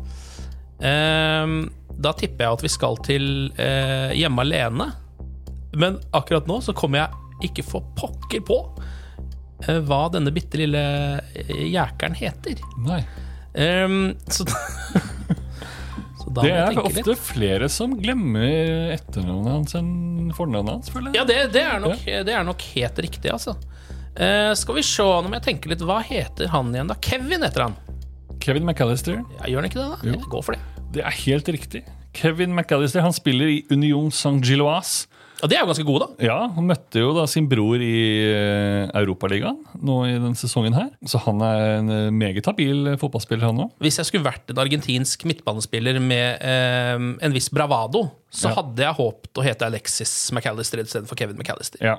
[0.81, 3.25] da tipper jeg at vi skal til
[3.61, 4.91] eh, Hjemme alene.
[5.77, 8.59] Men akkurat nå så kommer jeg ikke for pokker på
[9.67, 10.83] eh, hva denne bitte lille
[11.21, 12.63] eh, jækeren heter.
[12.87, 13.03] Nei.
[13.51, 14.47] Um, så,
[16.21, 17.23] så Det er ofte litt.
[17.27, 21.19] flere som glemmer etternavnet hans enn fornavnet hans, føler jeg.
[21.19, 23.57] Ja, det, det, er nok, det er nok helt riktig, altså.
[24.15, 25.83] Uh, skal vi se, nå må jeg tenke litt.
[25.87, 26.99] Hva heter han igjen, da?
[27.03, 27.79] Kevin heter han.
[28.41, 29.21] Kevin McAllister.
[29.39, 30.03] Ja, gjør han ikke det, da?
[30.07, 30.17] Jo.
[30.17, 30.70] Jeg går for det.
[30.95, 31.85] Det er helt riktig.
[32.17, 35.07] Kevin McAllister han spiller i Union Saint-Gilloise.
[35.41, 36.25] Ja, de er jo ganske gode, da.
[36.27, 37.93] Ja, Han møtte jo da sin bror i
[38.29, 40.91] eh, Europaligaen nå i denne sesongen her.
[41.09, 43.71] Så han er en eh, meget habil fotballspiller, han òg.
[43.81, 48.59] Hvis jeg skulle vært en argentinsk midtbanespiller med eh, en viss bravado, så Ja.
[48.59, 51.81] hadde jeg håpet å hete Alexis McAllister istedenfor Kevin McAllister.
[51.81, 51.97] Ja.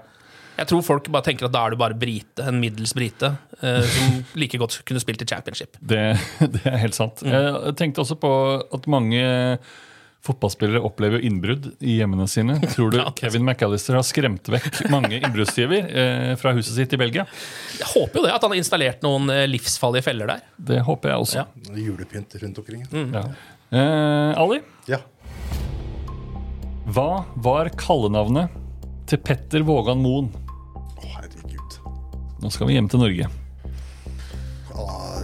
[0.57, 3.85] Jeg tror folk bare tenker at da er du bare brite, en middels brite, eh,
[3.87, 5.77] som like godt kunne spilt i championship.
[5.79, 6.01] Det,
[6.57, 7.23] det er helt sant.
[7.25, 8.31] Jeg tenkte også på
[8.75, 9.23] at mange
[10.21, 12.59] fotballspillere opplever innbrudd i hjemmene sine.
[12.75, 17.25] Tror du Kevin McAllister har skremt vekk mange innbruddstyver eh, fra huset sitt i Belgia?
[17.79, 20.43] Jeg håper jo det, at han har installert noen eh, livsfarlige feller der.
[20.61, 21.41] Det håper jeg også.
[21.41, 21.79] Ja.
[21.87, 22.85] Julepynt rundt omkring.
[23.15, 23.25] Ja.
[23.71, 24.61] Eh, Ali,
[24.91, 25.01] Ja.
[26.91, 28.53] hva var kallenavnet
[29.09, 30.29] til Petter Vågan Moen?
[32.41, 33.27] Nå skal vi hjem til Norge.
[34.73, 35.21] Ah,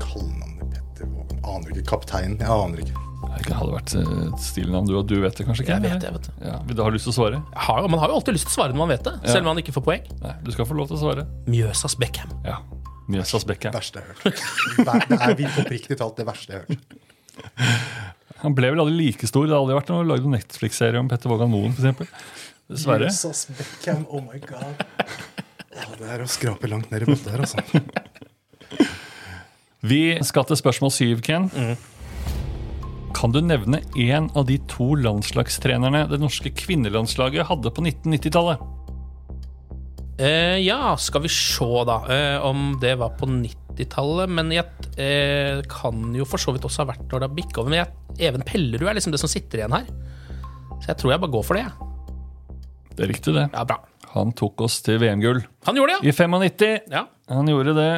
[0.00, 1.42] Kallenavnet Petter Vågen.
[1.44, 1.84] Aner ikke.
[1.90, 2.38] Kaptein.
[2.40, 3.04] Jeg aner ikke.
[3.48, 4.88] Det hadde vært eh, et stilnavn.
[4.88, 5.76] Du, du vet det kanskje ikke?
[5.76, 6.34] Jeg vet det, jeg vet det.
[6.48, 7.40] Ja, vil du ha lyst til å svare?
[7.68, 9.50] Har, man har jo alltid lyst til å svare når man vet det, selv om
[9.52, 10.08] man ikke får poeng.
[10.24, 11.24] Nei, du skal få lov til å svare.
[11.50, 12.32] Mjøsas Beckham.
[12.46, 12.58] Ja.
[13.08, 13.72] Mjøsas Beckham.
[13.76, 14.42] Verste jeg har hørt.
[15.08, 16.98] Det er vi- oppriktig talt det verste jeg har hørt.
[18.42, 19.46] Han ble vel aldri like stor.
[19.48, 22.10] Det har aldri vært noe lagd en Netflix-serie om Petter Vågan Moen, f.eks.
[22.68, 23.08] Dessverre.
[23.08, 24.84] Mjøsas Beckham, oh my god.
[25.98, 27.62] Det er å skrape langt ned i bøtta her, altså.
[29.88, 31.46] Vi skal til spørsmål syv, Ken.
[33.14, 38.66] Kan du nevne én av de to landslagstrenerne det norske kvinnelandslaget hadde på 1990-tallet?
[40.18, 41.98] Eh, ja, skal vi se, da.
[42.10, 44.30] Eh, om det var på 90-tallet.
[44.34, 44.66] Men jeg
[44.98, 47.74] eh, kan jo for så vidt også ha vært når det har bikka over.
[47.74, 47.94] Men jeg,
[48.28, 49.86] Even Pellerud er liksom det som sitter igjen her.
[50.82, 51.66] Så jeg tror jeg bare går for det.
[51.68, 51.88] jeg.
[52.98, 53.46] Det er riktig, det.
[53.54, 53.78] Ja, bra.
[54.14, 56.10] Han tok oss til VM-gull Han gjorde det, ja.
[56.10, 56.92] i 95.
[56.94, 57.06] ja.
[57.28, 57.90] Han gjorde det.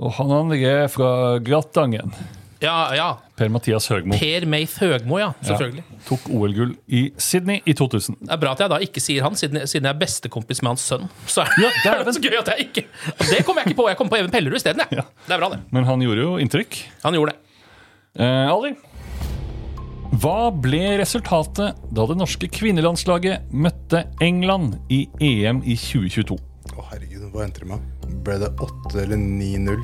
[0.00, 1.10] Og han andre er fra
[1.44, 2.14] Grattangen.
[2.60, 3.06] Ja, ja.
[3.40, 4.16] Per-Mathias Høgmo.
[4.20, 5.30] Per Meith Høgmo, ja.
[5.44, 5.84] Selvfølgelig.
[5.88, 8.18] Ja, tok OL-gull i Sydney i 2000.
[8.20, 10.84] Det er bra at jeg da ikke sier han, siden, jeg er bestekompis med hans
[10.84, 11.06] sønn.
[11.28, 12.84] Så er Ja, det er så gøy at jeg ikke
[13.30, 13.88] Det kom jeg ikke på.
[13.88, 14.84] Jeg kom på Even Pellerud isteden.
[14.84, 15.00] jeg.
[15.00, 15.06] Ja.
[15.28, 15.62] Det er bra, det.
[15.72, 16.80] Men han gjorde jo inntrykk.
[17.06, 17.40] Han gjorde det.
[18.20, 18.74] Eh, Ali,
[20.20, 26.36] hva ble resultatet da det norske kvinnelandslaget møtte England i EM i 2022?
[26.76, 27.86] Å herregud, hva endte det med?
[28.26, 29.80] Ble det 8 eller 9-0?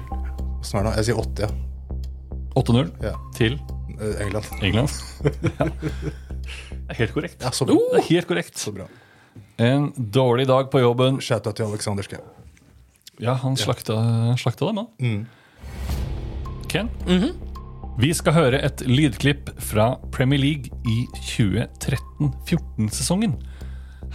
[0.60, 0.90] Åssen er det?
[0.90, 0.92] nå?
[0.98, 1.50] Jeg sier 8, ja.
[2.56, 3.14] 8-0 ja.
[3.36, 3.58] til
[3.96, 4.44] Eh, England.
[4.60, 4.90] England.
[5.58, 5.66] ja.
[5.72, 7.40] Det er helt korrekt.
[7.40, 7.76] Ja, så bra.
[7.94, 8.58] Det er helt korrekt.
[8.60, 8.84] Så bra.
[9.56, 11.16] En dårlig dag på jobben.
[11.24, 12.20] Shouta til Alexander Schou.
[13.24, 13.96] Ja, han slakta,
[14.36, 14.86] slakta dem, da.
[15.00, 15.22] Mm.
[16.68, 16.92] Ken?
[17.96, 23.40] Vi skal høre et lydklipp fra Premier League i 2013-14-sesongen.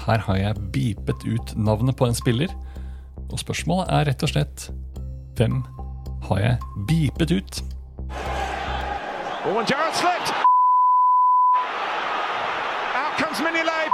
[0.06, 2.48] Her har jeg beepet ut navnet på en spiller.
[3.32, 4.70] Og spørsmålet er rett og slett
[5.40, 5.64] Hvem
[6.28, 7.64] har jeg beepet ut?
[9.42, 10.30] And Gerrard slipped.
[13.02, 13.90] Out comes Mignolet.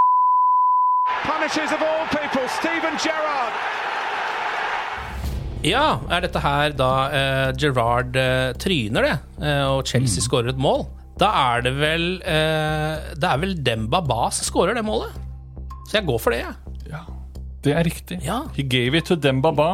[1.23, 3.86] Punishes of all people, Steven Gerrard.
[5.67, 10.61] Ja, er dette her da eh, Gerrard eh, tryner det, eh, og Chelsea skårer et
[10.61, 10.85] mål?
[11.17, 15.15] Da er det vel eh, Det er vel Demba Ba som skårer det målet?
[15.89, 16.75] Så jeg går for det, jeg.
[16.91, 17.01] Ja,
[17.65, 18.19] det er riktig.
[18.25, 18.41] Ja.
[18.57, 19.69] He gave it to Demba Ba.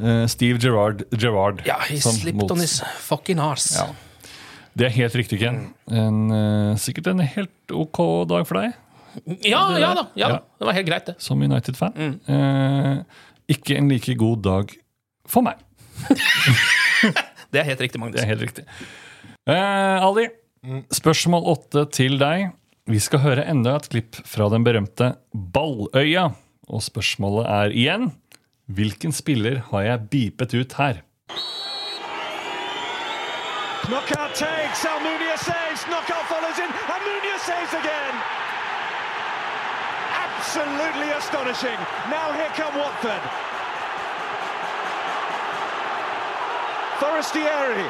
[0.00, 3.76] Uh, Steve Gerrard, Gerrard Ja, he slipped on his fucking arse.
[3.76, 3.90] Ja.
[4.72, 5.58] Det er helt riktig, Ken.
[5.92, 8.72] En, uh, sikkert en helt ok dag for deg.
[9.44, 10.06] Ja, ja da.
[10.16, 10.28] Ja, Ja.
[10.38, 10.40] da.
[10.58, 11.14] Det var helt greit, det.
[11.20, 11.92] som United-fan.
[11.92, 12.14] Mm.
[12.24, 13.04] Uh,
[13.52, 14.72] ikke en like god dag
[15.28, 15.60] for meg.
[17.52, 18.16] Det er helt riktig, Magnus.
[18.16, 18.62] Det er helt riktig.
[19.44, 20.24] Eh, Ali,
[20.94, 22.54] spørsmål åtte til deg.
[22.88, 26.30] Vi skal høre enda et klipp fra den berømte Balløya.
[26.72, 28.12] Og spørsmålet er igjen
[28.72, 31.02] Hvilken spiller har jeg beepet ut her?
[33.82, 38.14] Knockout takes, Almunia saves, knockout follows in, Almunia saves again.
[40.24, 41.78] Absolutely astonishing.
[42.08, 43.51] Now here come Watford.
[47.02, 47.82] Forestieri.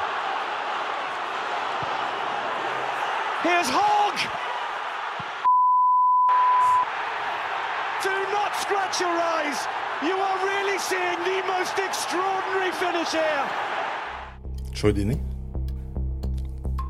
[3.43, 4.17] Here's Hogg.
[8.03, 9.69] Do not scratch your eyes.
[10.03, 13.51] You are really seeing the most extraordinary finish here.
[14.73, 14.93] Troy.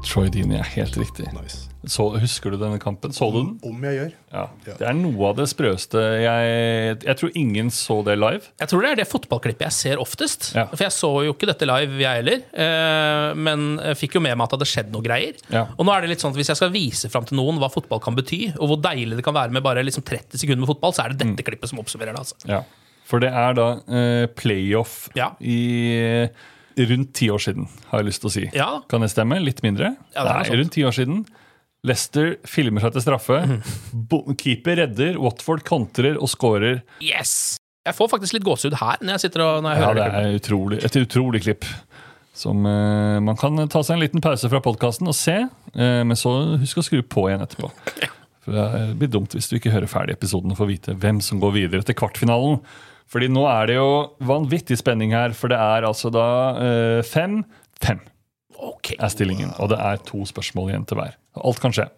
[0.03, 1.29] Troy Dini er helt riktig.
[1.37, 1.69] Nice.
[1.91, 3.11] Så, husker du denne kampen?
[3.15, 3.53] Så du den?
[3.67, 4.11] Om jeg gjør.
[4.33, 4.43] Ja.
[4.67, 5.99] Det er noe av det sprøeste.
[6.23, 8.45] Jeg, jeg tror ingen så det live.
[8.63, 10.53] Jeg tror det er det fotballklippet jeg ser oftest.
[10.55, 10.69] Ja.
[10.71, 12.45] For jeg så jo ikke dette live, jeg heller.
[12.55, 15.43] Eh, men jeg fikk jo med meg at det hadde skjedd noe greier.
[15.51, 15.65] Ja.
[15.75, 17.71] Og nå er det litt sånn at Hvis jeg skal vise fram til noen hva
[17.75, 20.71] fotball kan bety, og hvor deilig det kan være med bare liksom 30 sekunder med
[20.75, 21.35] fotball, så er det Mm.
[21.37, 22.23] dette klippet som oppsummerer det.
[22.23, 22.39] altså.
[22.51, 22.63] Ja.
[23.11, 25.33] For det er da eh, playoff Ja.
[25.43, 26.29] i
[26.79, 28.45] rundt ti år siden, har jeg lyst til å si.
[28.57, 28.69] Ja.
[28.91, 29.39] Kan det stemme?
[29.43, 29.95] Litt mindre?
[30.15, 31.25] Ja, det er Nei, rundt ti år siden.
[31.87, 33.41] Lester filmer seg til straffe.
[33.43, 34.37] Mm.
[34.39, 36.85] Keeper redder, Watford kontrer og scorer.
[37.03, 37.57] Yes!
[37.83, 40.21] Jeg får faktisk litt gåsehud her når jeg sitter og når jeg Ja, hører det
[40.21, 41.67] er utrolig, et utrolig klipp.
[42.39, 45.35] Som uh, Man kan ta seg en liten pause fra podkasten og se,
[45.75, 46.33] uh, men så
[46.63, 47.73] husk å skru på igjen etterpå.
[48.43, 51.43] For Det blir dumt hvis du ikke hører ferdig episoden og får vite hvem som
[51.43, 52.63] går videre til kvartfinalen.
[53.13, 53.91] Fordi nå er det jo
[54.25, 56.29] vanvittig spenning her, for det er altså da
[56.63, 57.43] eh, fem
[57.83, 57.99] Fem
[58.63, 58.95] okay.
[58.95, 61.17] er stillingen, og det er to spørsmål igjen til hver.
[61.43, 61.89] Alt kan skje.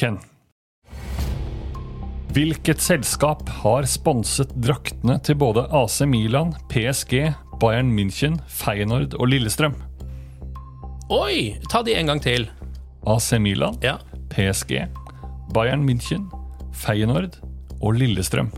[0.00, 0.16] Ken.
[2.32, 9.76] Hvilket selskap har sponset draktene til både AC Milan, PSG, Bayern München, Feyenoord og Lillestrøm?
[11.12, 11.58] Oi!
[11.68, 12.48] Ta de en gang til.
[13.04, 13.98] AC Milan, Ja.
[14.32, 14.86] PSG,
[15.52, 16.24] Bayern München,
[16.72, 17.36] Feyenoord
[17.82, 18.48] og Lillestrøm.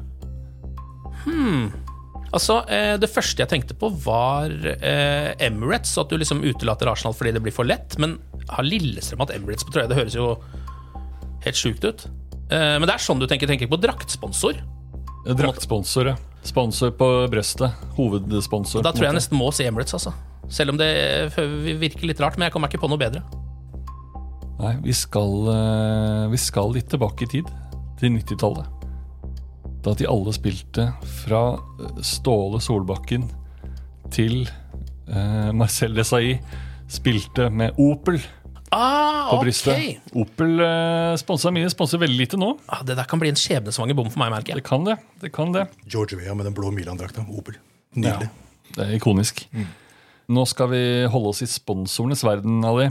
[2.34, 5.94] Altså, eh, Det første jeg tenkte på, var eh, Emirates.
[6.00, 7.96] At du liksom utelater Arsenal fordi det blir for lett.
[8.02, 8.18] Men
[8.50, 9.90] har Lillestrøm hatt Emirates på trøya?
[9.90, 10.34] Det høres jo
[11.44, 12.06] helt sjukt ut.
[12.50, 14.58] Eh, men det er sånn du tenker, tenker på draktsponsor.
[15.24, 16.16] Draktsponsor, ja.
[16.44, 17.72] Sponsor på brøstet.
[17.96, 18.82] Hovedsponsor.
[18.84, 20.12] Da tror jeg nesten må si Emirates, altså.
[20.52, 20.90] Selv om det
[21.80, 23.22] virker litt rart, men jeg kommer ikke på noe bedre.
[24.58, 25.48] Nei, vi skal,
[26.30, 27.48] vi skal litt tilbake i tid.
[27.96, 28.73] Til 90-tallet.
[29.84, 30.86] Da de alle spilte
[31.24, 33.26] fra eh, Ståle Solbakken
[34.14, 36.38] til eh, Marcel Desailly
[36.90, 38.20] spilte med Opel.
[38.74, 39.76] Ah, på brystet.
[39.76, 40.14] brystet.
[40.18, 42.54] Opel eh, sponsa mye, sponser veldig lite nå.
[42.72, 44.96] Ah, det der kan bli en skjebnesvanger bom for meg, merker Det kan det.
[45.22, 45.68] det kan det.
[45.86, 47.26] George Weah med den blå Milan-drakta.
[47.30, 47.60] Opel.
[47.94, 48.30] Nydelig.
[48.74, 49.44] Det er ikonisk.
[50.34, 50.80] Nå skal vi
[51.12, 52.88] holde oss i sponsorenes verden, Ali.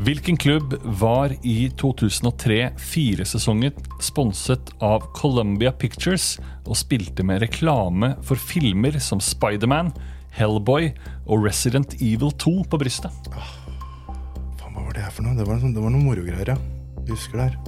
[0.00, 8.96] Hvilken klubb var i 2003-4-sesongen sponset av Columbia Pictures og spilte med reklame for filmer
[9.04, 9.92] som Spiderman,
[10.32, 10.88] Hellboy
[11.26, 13.12] og Resident Evil 2 på brystet?
[13.28, 15.36] Faen, hva var det her for noe?
[15.36, 16.56] Det var, sånn, det var noen morogreier, ja.
[17.02, 17.60] Jeg husker det her.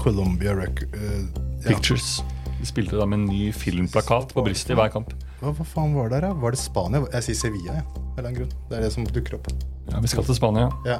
[0.00, 0.86] Columbia Rec...
[0.94, 1.28] Uh,
[1.66, 1.68] ja.
[1.68, 2.22] Pictures.
[2.62, 5.12] De spilte da med en ny filmplakat på brystet i hver kamp.
[5.42, 6.32] Hva, hva faen var det her?
[6.40, 7.04] Var det Spania?
[7.18, 7.84] Jeg sier Sevilla, jeg.
[7.84, 8.24] Ja.
[8.24, 9.52] Det er det som dukker opp.
[9.90, 10.68] Ja, Vi skal til Spania.
[10.86, 10.98] Ja.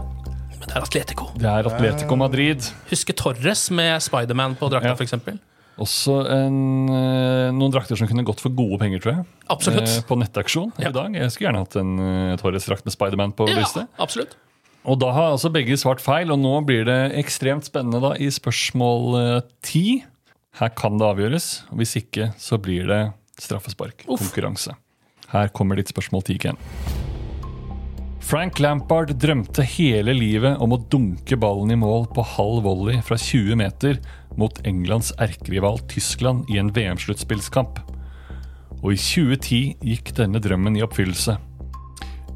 [0.61, 1.29] Men det er Atletico.
[1.38, 2.66] Det er Atletico Madrid.
[2.90, 4.94] Husker Torres med Spiderman på drakta, Ja.
[4.98, 5.38] for eksempel.
[5.81, 9.24] Også en, eh, noen drakter som kunne gått for gode penger, tror jeg.
[9.48, 9.88] Absolutt.
[9.88, 10.88] Eh, på nettaksjon Ja.
[10.90, 11.14] i dag.
[11.14, 13.88] Jeg skulle gjerne hatt en uh, Torres-drakt med Spiderman på Ja, brystet.
[13.98, 14.35] absolutt.
[14.85, 18.29] Og da har altså begge svart feil, og nå blir det ekstremt spennende da i
[18.29, 20.05] spørsmål eh, ti.
[20.59, 24.05] Her kan det avgjøres, og hvis ikke så blir det straffespark.
[24.07, 24.74] Konkurranse.
[25.29, 26.57] Her kommer ditt spørsmål ti, Ken.
[28.20, 33.16] Frank Lampard drømte hele livet om å dunke ballen i mål på halv volley fra
[33.18, 33.96] 20 meter
[34.38, 37.80] mot Englands erkerival Tyskland i en VM-sluttspillskamp.
[38.80, 41.38] Og i 2010 gikk denne drømmen i oppfyllelse.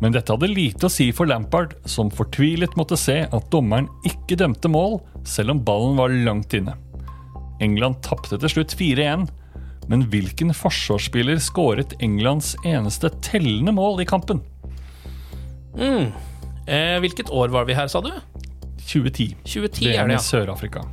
[0.01, 4.41] Men dette hadde lite å si for Lampard, som fortvilet måtte se at dommeren ikke
[4.41, 6.75] dømte mål, selv om ballen var langt inne.
[7.63, 9.29] England tapte til slutt 4-1,
[9.93, 14.41] men hvilken forsvarsspiller skåret Englands eneste tellende mål i kampen?
[15.77, 18.11] Eh, hvilket år var vi her, sa du?
[18.85, 19.35] 2010.
[19.45, 20.23] 2010 er VM det, i ja.
[20.23, 20.85] Sør-Afrika.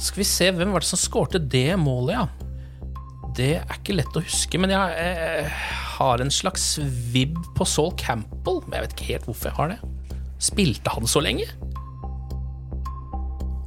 [0.00, 2.26] Skal vi se, hvem var det som skårte det målet, ja?
[3.36, 5.62] Det er ikke lett å huske, men jeg eh,
[5.96, 6.74] har en slags
[7.14, 8.60] vibb på Saul Campbell.
[8.66, 10.18] Men jeg vet ikke helt hvorfor jeg har det.
[10.42, 11.46] Spilte han så lenge?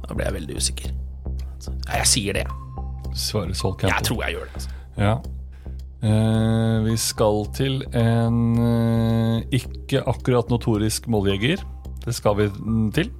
[0.06, 0.94] Da ble jeg veldig usikker.
[1.66, 2.44] Nei, jeg sier det.
[2.46, 3.16] jeg.
[3.16, 3.96] Svarer Saul Campbell.
[3.96, 4.60] Jeg tror jeg gjør det.
[4.60, 4.76] Altså.
[5.00, 5.14] Ja.
[6.04, 11.62] Eh, vi skal til en eh, ikke akkurat notorisk måljeger.
[12.04, 13.10] Det skal vi mm, til.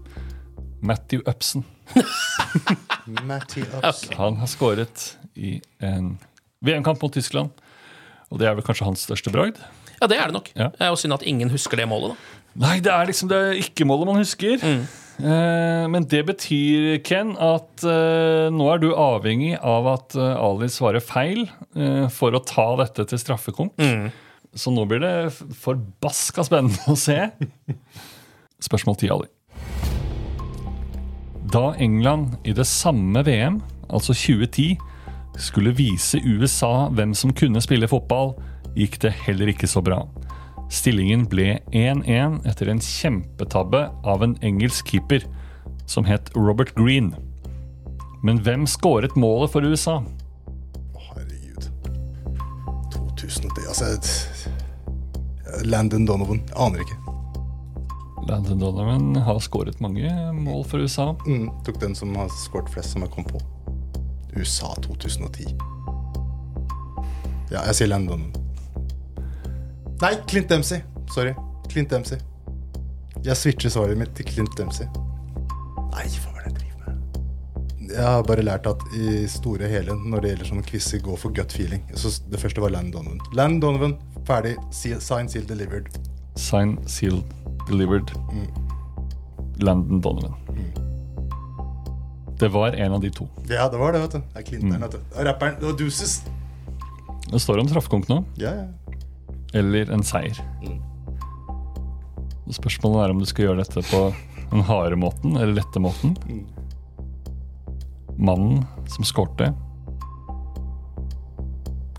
[0.84, 1.64] Matthew Upson.
[3.28, 4.08] Matty Ups.
[4.18, 6.18] Han har skåret i en
[6.64, 7.50] VM-kamp mot Tyskland.
[8.30, 9.58] Og det er vel kanskje hans største bragd?
[10.00, 10.50] Ja, det er det nok.
[10.54, 10.70] Ja.
[10.74, 12.42] Det er jo synd at ingen husker det målet, da.
[12.56, 14.60] Nei, det er liksom det ikke-målet man husker.
[14.64, 14.84] Eh,
[15.88, 21.04] men det betyr, Ken, at eh, nå er du avhengig av at eh, Ali svarer
[21.04, 23.80] feil eh, for å ta dette til straffekonk.
[24.56, 25.14] Så nå blir det
[25.60, 27.18] forbaska spennende å se.
[28.66, 29.32] Spørsmål 10, Ali.
[31.52, 34.76] Da England i det samme VM, altså 2010,
[35.40, 38.34] skulle vise USA hvem som kunne spille fotball,
[38.76, 40.02] gikk det heller ikke så bra.
[40.72, 45.22] Stillingen ble 1-1 etter en kjempetabbe av en engelsk keeper
[45.86, 47.12] som het Robert Green.
[48.26, 50.00] Men hvem skåret målet for USA?
[51.08, 51.68] Herregud.
[53.18, 54.50] 2010 Altså
[55.64, 56.42] Landon Donovan.
[56.56, 56.98] Aner ikke.
[58.26, 61.12] Landon Donovan har skåret mange mål for USA.
[61.26, 63.38] Mm, tok den som har skåret flest, som jeg kom på.
[64.34, 65.46] USA 2010.
[67.52, 68.45] Ja, jeg sier Landon Donovan.
[70.00, 70.82] Nei, Clint Dempsey.
[71.14, 71.32] Sorry.
[71.72, 72.18] Clint Dempsey.
[73.24, 74.84] Jeg switcher svaret mitt til Clint Dempsey.
[75.94, 77.16] Nei, hva er det jeg driver med?
[77.94, 81.32] Jeg har bare lært at i store hele, når det gjelder sånne quizer, gå for
[81.32, 81.80] gut feeling.
[81.96, 83.24] Så det første var Landon Donovan.
[83.38, 83.96] Landon Donovan,
[84.28, 84.52] ferdig.
[84.70, 85.88] Sign, seal, delivered.
[86.36, 87.22] Sign, seal,
[87.64, 88.12] delivered.
[89.64, 90.36] Landon Donovan.
[92.36, 93.30] Det var en av de to.
[93.48, 94.20] Ja, det var det, vet du.
[94.20, 95.20] Det er Clinteren, vet du.
[95.24, 95.56] Rapperen.
[95.56, 96.18] Det var Deuces.
[97.30, 98.20] Det står om straffekonk nå.
[98.36, 98.66] Ja, ja.
[99.56, 100.38] Eller en seier.
[102.46, 104.02] Og Spørsmålet er om du skal gjøre dette på
[104.52, 106.14] den harde måten eller lette måten.
[108.16, 109.50] Mannen som skårte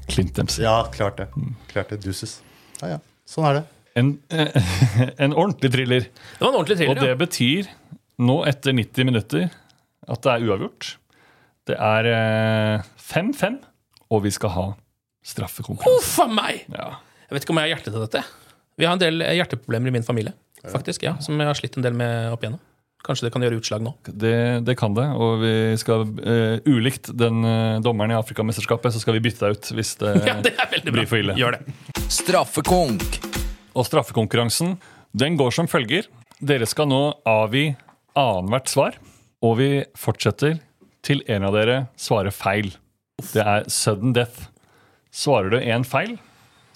[0.07, 0.63] Clint Dempsey.
[0.63, 1.27] Ja, klart det.
[1.69, 1.99] Klart det.
[2.01, 2.39] Duses.
[2.79, 2.99] Ja, ja.
[3.27, 3.63] Sånn er det.
[3.99, 4.13] En,
[5.25, 6.07] en ordentlig thriller.
[6.07, 7.17] Det var en ordentlig thriller, Og det ja.
[7.19, 7.69] betyr
[8.23, 9.49] nå etter 90 minutter
[10.07, 10.93] at det er uavgjort.
[11.67, 13.59] Det er eh, 5-5,
[14.15, 14.65] og vi skal ha
[15.27, 15.99] straffekonkurranse.
[15.99, 16.63] Huff a meg!
[16.71, 16.93] Ja.
[17.27, 18.23] Jeg vet ikke om jeg har hjerte til dette.
[18.79, 20.31] Vi har en del hjerteproblemer i min familie,
[20.71, 22.61] faktisk, ja, som jeg har slitt en del med opp igjennom.
[23.03, 23.91] Kanskje det kan gjøre utslag nå.
[24.07, 24.33] Det,
[24.67, 29.17] det kan det, og vi skal uh, ulikt den uh, dommeren i Afrikamesterskapet, så skal
[29.17, 31.35] vi bytte deg ut hvis det, Ja, det er blir for ille.
[31.39, 31.75] Gjør det.
[32.11, 33.19] Straffekonk.
[33.77, 34.75] Og straffekonkurransen
[35.17, 36.07] den går som følger.
[36.39, 37.69] Dere skal nå avgi
[38.17, 38.99] annethvert svar,
[39.45, 40.59] og vi fortsetter
[41.05, 42.71] til en av dere svarer feil.
[43.33, 44.49] Det er sudden death.
[45.13, 46.17] Svarer du én feil,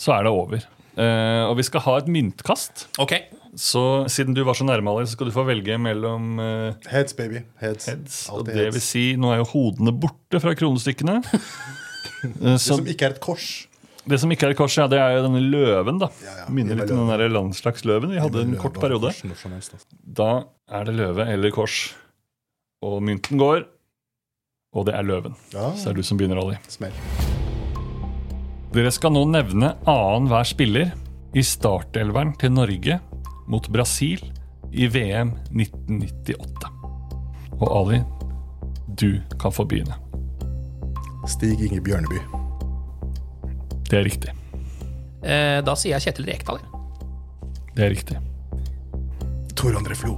[0.01, 0.63] så er det over.
[0.97, 2.87] Eh, og vi skal ha et myntkast.
[2.99, 3.27] Okay.
[3.55, 3.81] Så
[4.11, 7.41] siden du var så nærme, Alex, så skal du få velge mellom eh, Heads, baby.
[7.59, 7.85] Heads.
[7.91, 8.17] heads.
[8.31, 8.75] Og det heads.
[8.77, 11.19] vil si, nå er jo hodene borte fra kronestykkene.
[12.21, 13.45] Eh, Det så som ikke er et kors.
[14.05, 15.97] det som ikke er et kors, ja, det er jo denne løven.
[16.03, 19.09] da Ja, ja, Minner litt er om den der landslagsløven vi hadde en kort periode.
[19.09, 19.81] altså.
[20.05, 20.29] Da
[20.69, 21.79] er det løve eller kors.
[22.85, 23.65] Og mynten går,
[24.77, 25.33] og det er løven.
[25.53, 26.61] Ja, Så det er du som begynner, Ali.
[26.69, 26.93] smell.
[28.71, 30.93] Dere skal nå nevne annenhver spiller
[31.35, 33.01] i startelveren til Norge
[33.51, 34.21] mot Brasil
[34.71, 36.69] i VM 1998.
[37.57, 37.99] Og Ali,
[38.87, 39.97] du kan få begynne.
[41.27, 42.21] Stig Inge Bjørneby.
[43.89, 44.31] Det er riktig.
[45.19, 46.61] Eh, da sier jeg Kjetil Rekdal.
[47.75, 48.21] Det er riktig.
[49.51, 50.15] Tor André Flo.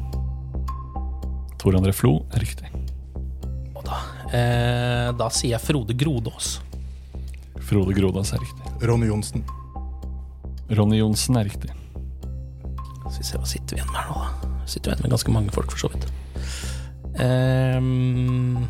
[1.57, 2.69] Tor André Flo er riktig.
[3.73, 3.97] Og da,
[4.29, 6.59] eh, da sier jeg Frode Grodås.
[7.63, 8.73] Frode Grodås er riktig.
[8.87, 9.43] Ronny Johnsen.
[10.73, 11.71] Ronny Johnsen er riktig.
[13.03, 14.51] Skal vi se, hva sitter vi igjen med her nå, da?
[14.65, 16.05] Sitter vi igjen med ganske mange folk, for så vidt.
[17.13, 18.63] Um,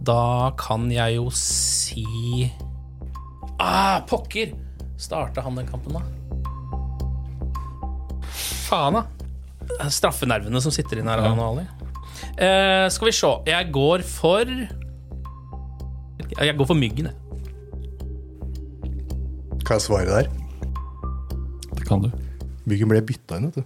[0.00, 2.06] da kan jeg jo si
[3.60, 4.54] Ah, pokker!
[5.00, 6.00] Starta han den kampen, da?
[8.70, 9.02] Faen, da.
[9.80, 11.28] Er Straffenervene som sitter inn her, Ja.
[11.34, 11.66] Han og Ali.
[12.40, 13.30] Uh, skal vi se.
[13.46, 14.44] Jeg går for
[16.40, 17.16] Jeg går for Myggen, jeg.
[19.66, 20.30] Kan jeg svare der?
[21.76, 22.10] Det kan du.
[22.68, 23.64] Myggen ble bytta inn, vet du.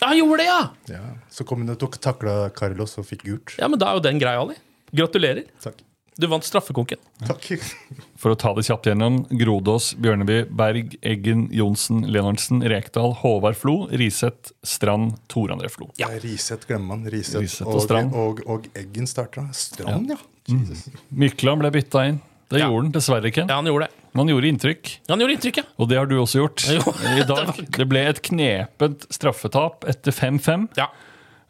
[0.00, 0.60] Ja, han gjorde det, ja!
[0.90, 1.02] Ja.
[1.30, 3.54] Så kom hun og takla Carlos og fikk gult.
[3.60, 4.56] Ja, Men da er jo den greia, Ali.
[4.94, 5.44] Gratulerer.
[5.62, 5.82] Takk.
[6.18, 6.98] Du vant straffekonken.
[7.26, 7.46] Takk.
[8.22, 9.22] For å ta det kjapt gjennom.
[9.34, 15.88] Grodås, Bjørneby, Berg, Eggen, Johnsen, Leonardsen, Rekdal, Håvard Flo, Riseth, Strand, Tor André Flo.
[15.98, 16.10] Ja.
[16.22, 17.08] Riseth glemmer man.
[17.10, 18.14] Riseth, Riseth og og, Strand.
[18.14, 19.48] og, og, Eggen starta.
[19.58, 20.20] Strand, ja.
[20.50, 20.86] Jesus.
[21.10, 22.22] Mykland ble bytta inn.
[22.52, 22.68] Det Ja.
[22.68, 23.48] gjorde han dessverre ikke.
[23.48, 24.03] Ja, han gjorde det.
[24.14, 24.90] Men han gjorde inntrykk.
[25.10, 25.64] Han gjorde inntrykk, ja.
[25.82, 26.62] Og det har du også gjort.
[26.76, 27.50] Jo, I dag.
[27.74, 30.70] Det ble et knepent straffetap etter 5-5.
[30.78, 30.88] ja.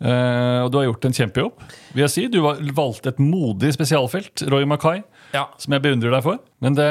[0.05, 1.61] Uh, og du har gjort en kjempejobb.
[1.95, 2.25] Vil jeg si.
[2.29, 5.05] Du valgte et modig spesialfelt, Roy Mackay,
[5.35, 5.45] ja.
[5.61, 6.39] som jeg beundrer deg for.
[6.65, 6.87] Men det,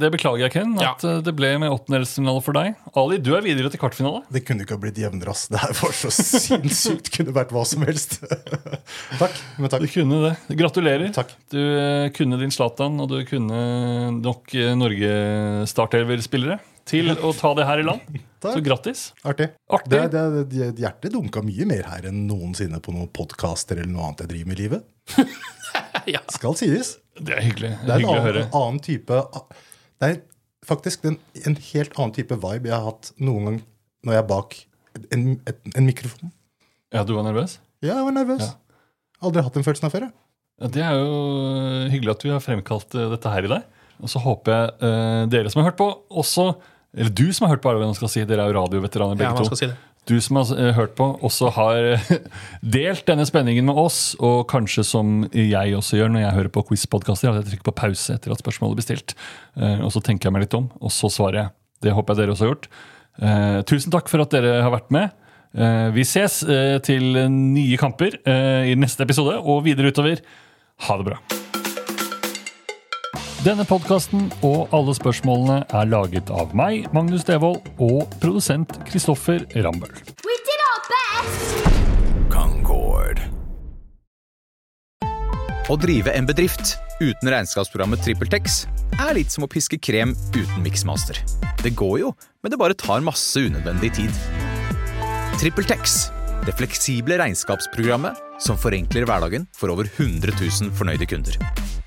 [0.00, 1.10] det beklager jeg, Ken, at Ja.
[1.10, 2.74] eh, det ble med åttendelsfinale for deg.
[2.98, 4.24] Ali, du er videre til kvartfinale.
[4.32, 5.46] Det kunne ikke ha blitt jevnere, ass.
[5.52, 7.12] Det her var så sinnssykt.
[7.14, 8.18] Kunne vært hva som helst.
[9.22, 9.38] takk.
[9.60, 10.34] Men Du kunne det.
[10.58, 11.12] Gratulerer.
[11.14, 11.36] Takk.
[11.52, 13.62] Du eh, kunne din Zlatan, og du kunne
[14.18, 18.18] nok eh, Norge-startelverspillere til å ta det her i land.
[18.42, 18.56] Takk.
[18.56, 19.02] Så grattis.
[19.22, 19.52] Artig.
[19.70, 20.00] Artig.
[20.10, 24.08] Det, det, det, hjertet dunka mye mer her enn noensinne på noen podkaster eller noe
[24.08, 24.88] annet jeg driver med i livet.
[26.16, 26.24] ja.
[26.34, 26.96] Skal sies.
[27.18, 27.72] Det er hyggelig.
[27.82, 28.44] Det er en hyggelig å annen, høre.
[28.56, 29.18] annen type
[30.00, 30.16] Det er
[30.66, 33.58] faktisk en, en helt annen type vibe jeg har hatt noen gang
[34.06, 34.56] når jeg er bak
[35.14, 36.32] en, en, en mikrofon.
[36.92, 37.58] Ja, du var nervøs?
[37.82, 38.42] Ja, jeg var nervøs.
[38.48, 38.80] Ja.
[39.22, 40.08] Aldri hatt den følelsen av før.
[40.08, 40.14] jeg.
[40.62, 41.12] Ja, det er jo
[41.92, 43.64] hyggelig at vi har fremkalt eh, dette her i deg.
[44.02, 46.48] Og så håper jeg eh, dere som har hørt på, også
[46.92, 48.24] Eller du som har hørt på, er det man skal si.
[48.28, 49.56] Dere er jo radioveteraner ja, begge man to.
[49.56, 49.76] si det.
[50.10, 52.08] Du som har eh, hørt på, også har eh,
[52.76, 56.64] delt denne spenningen med oss, og kanskje som jeg også gjør når jeg hører på
[56.72, 59.14] quiz-podkaster, at jeg trykker på pause etter at spørsmålet blir stilt.
[59.54, 61.54] Eh, Og så tenker jeg meg litt om, og så svarer jeg.
[61.86, 62.68] Det håper jeg dere også har gjort.
[63.68, 65.10] Tusen takk for at dere har vært med.
[65.92, 66.38] Vi ses
[66.86, 70.22] til nye kamper i neste episode og videre utover.
[70.86, 71.18] Ha det bra.
[73.42, 79.90] Denne podkasten og alle spørsmålene er laget av meg, Magnus Devold, og produsent Kristoffer Rambøll.
[80.22, 81.64] We did our best!
[82.30, 83.18] Concord.
[85.66, 88.60] Å drive en bedrift uten regnskapsprogrammet TrippelTex
[89.02, 91.18] er litt som å piske krem uten miksmaster.
[91.64, 92.14] Det går jo,
[92.46, 94.22] men det bare tar masse unødvendig tid.
[95.42, 95.98] TrippelTex,
[96.46, 101.42] det fleksible regnskapsprogrammet som forenkler hverdagen for over 100 000 fornøyde kunder.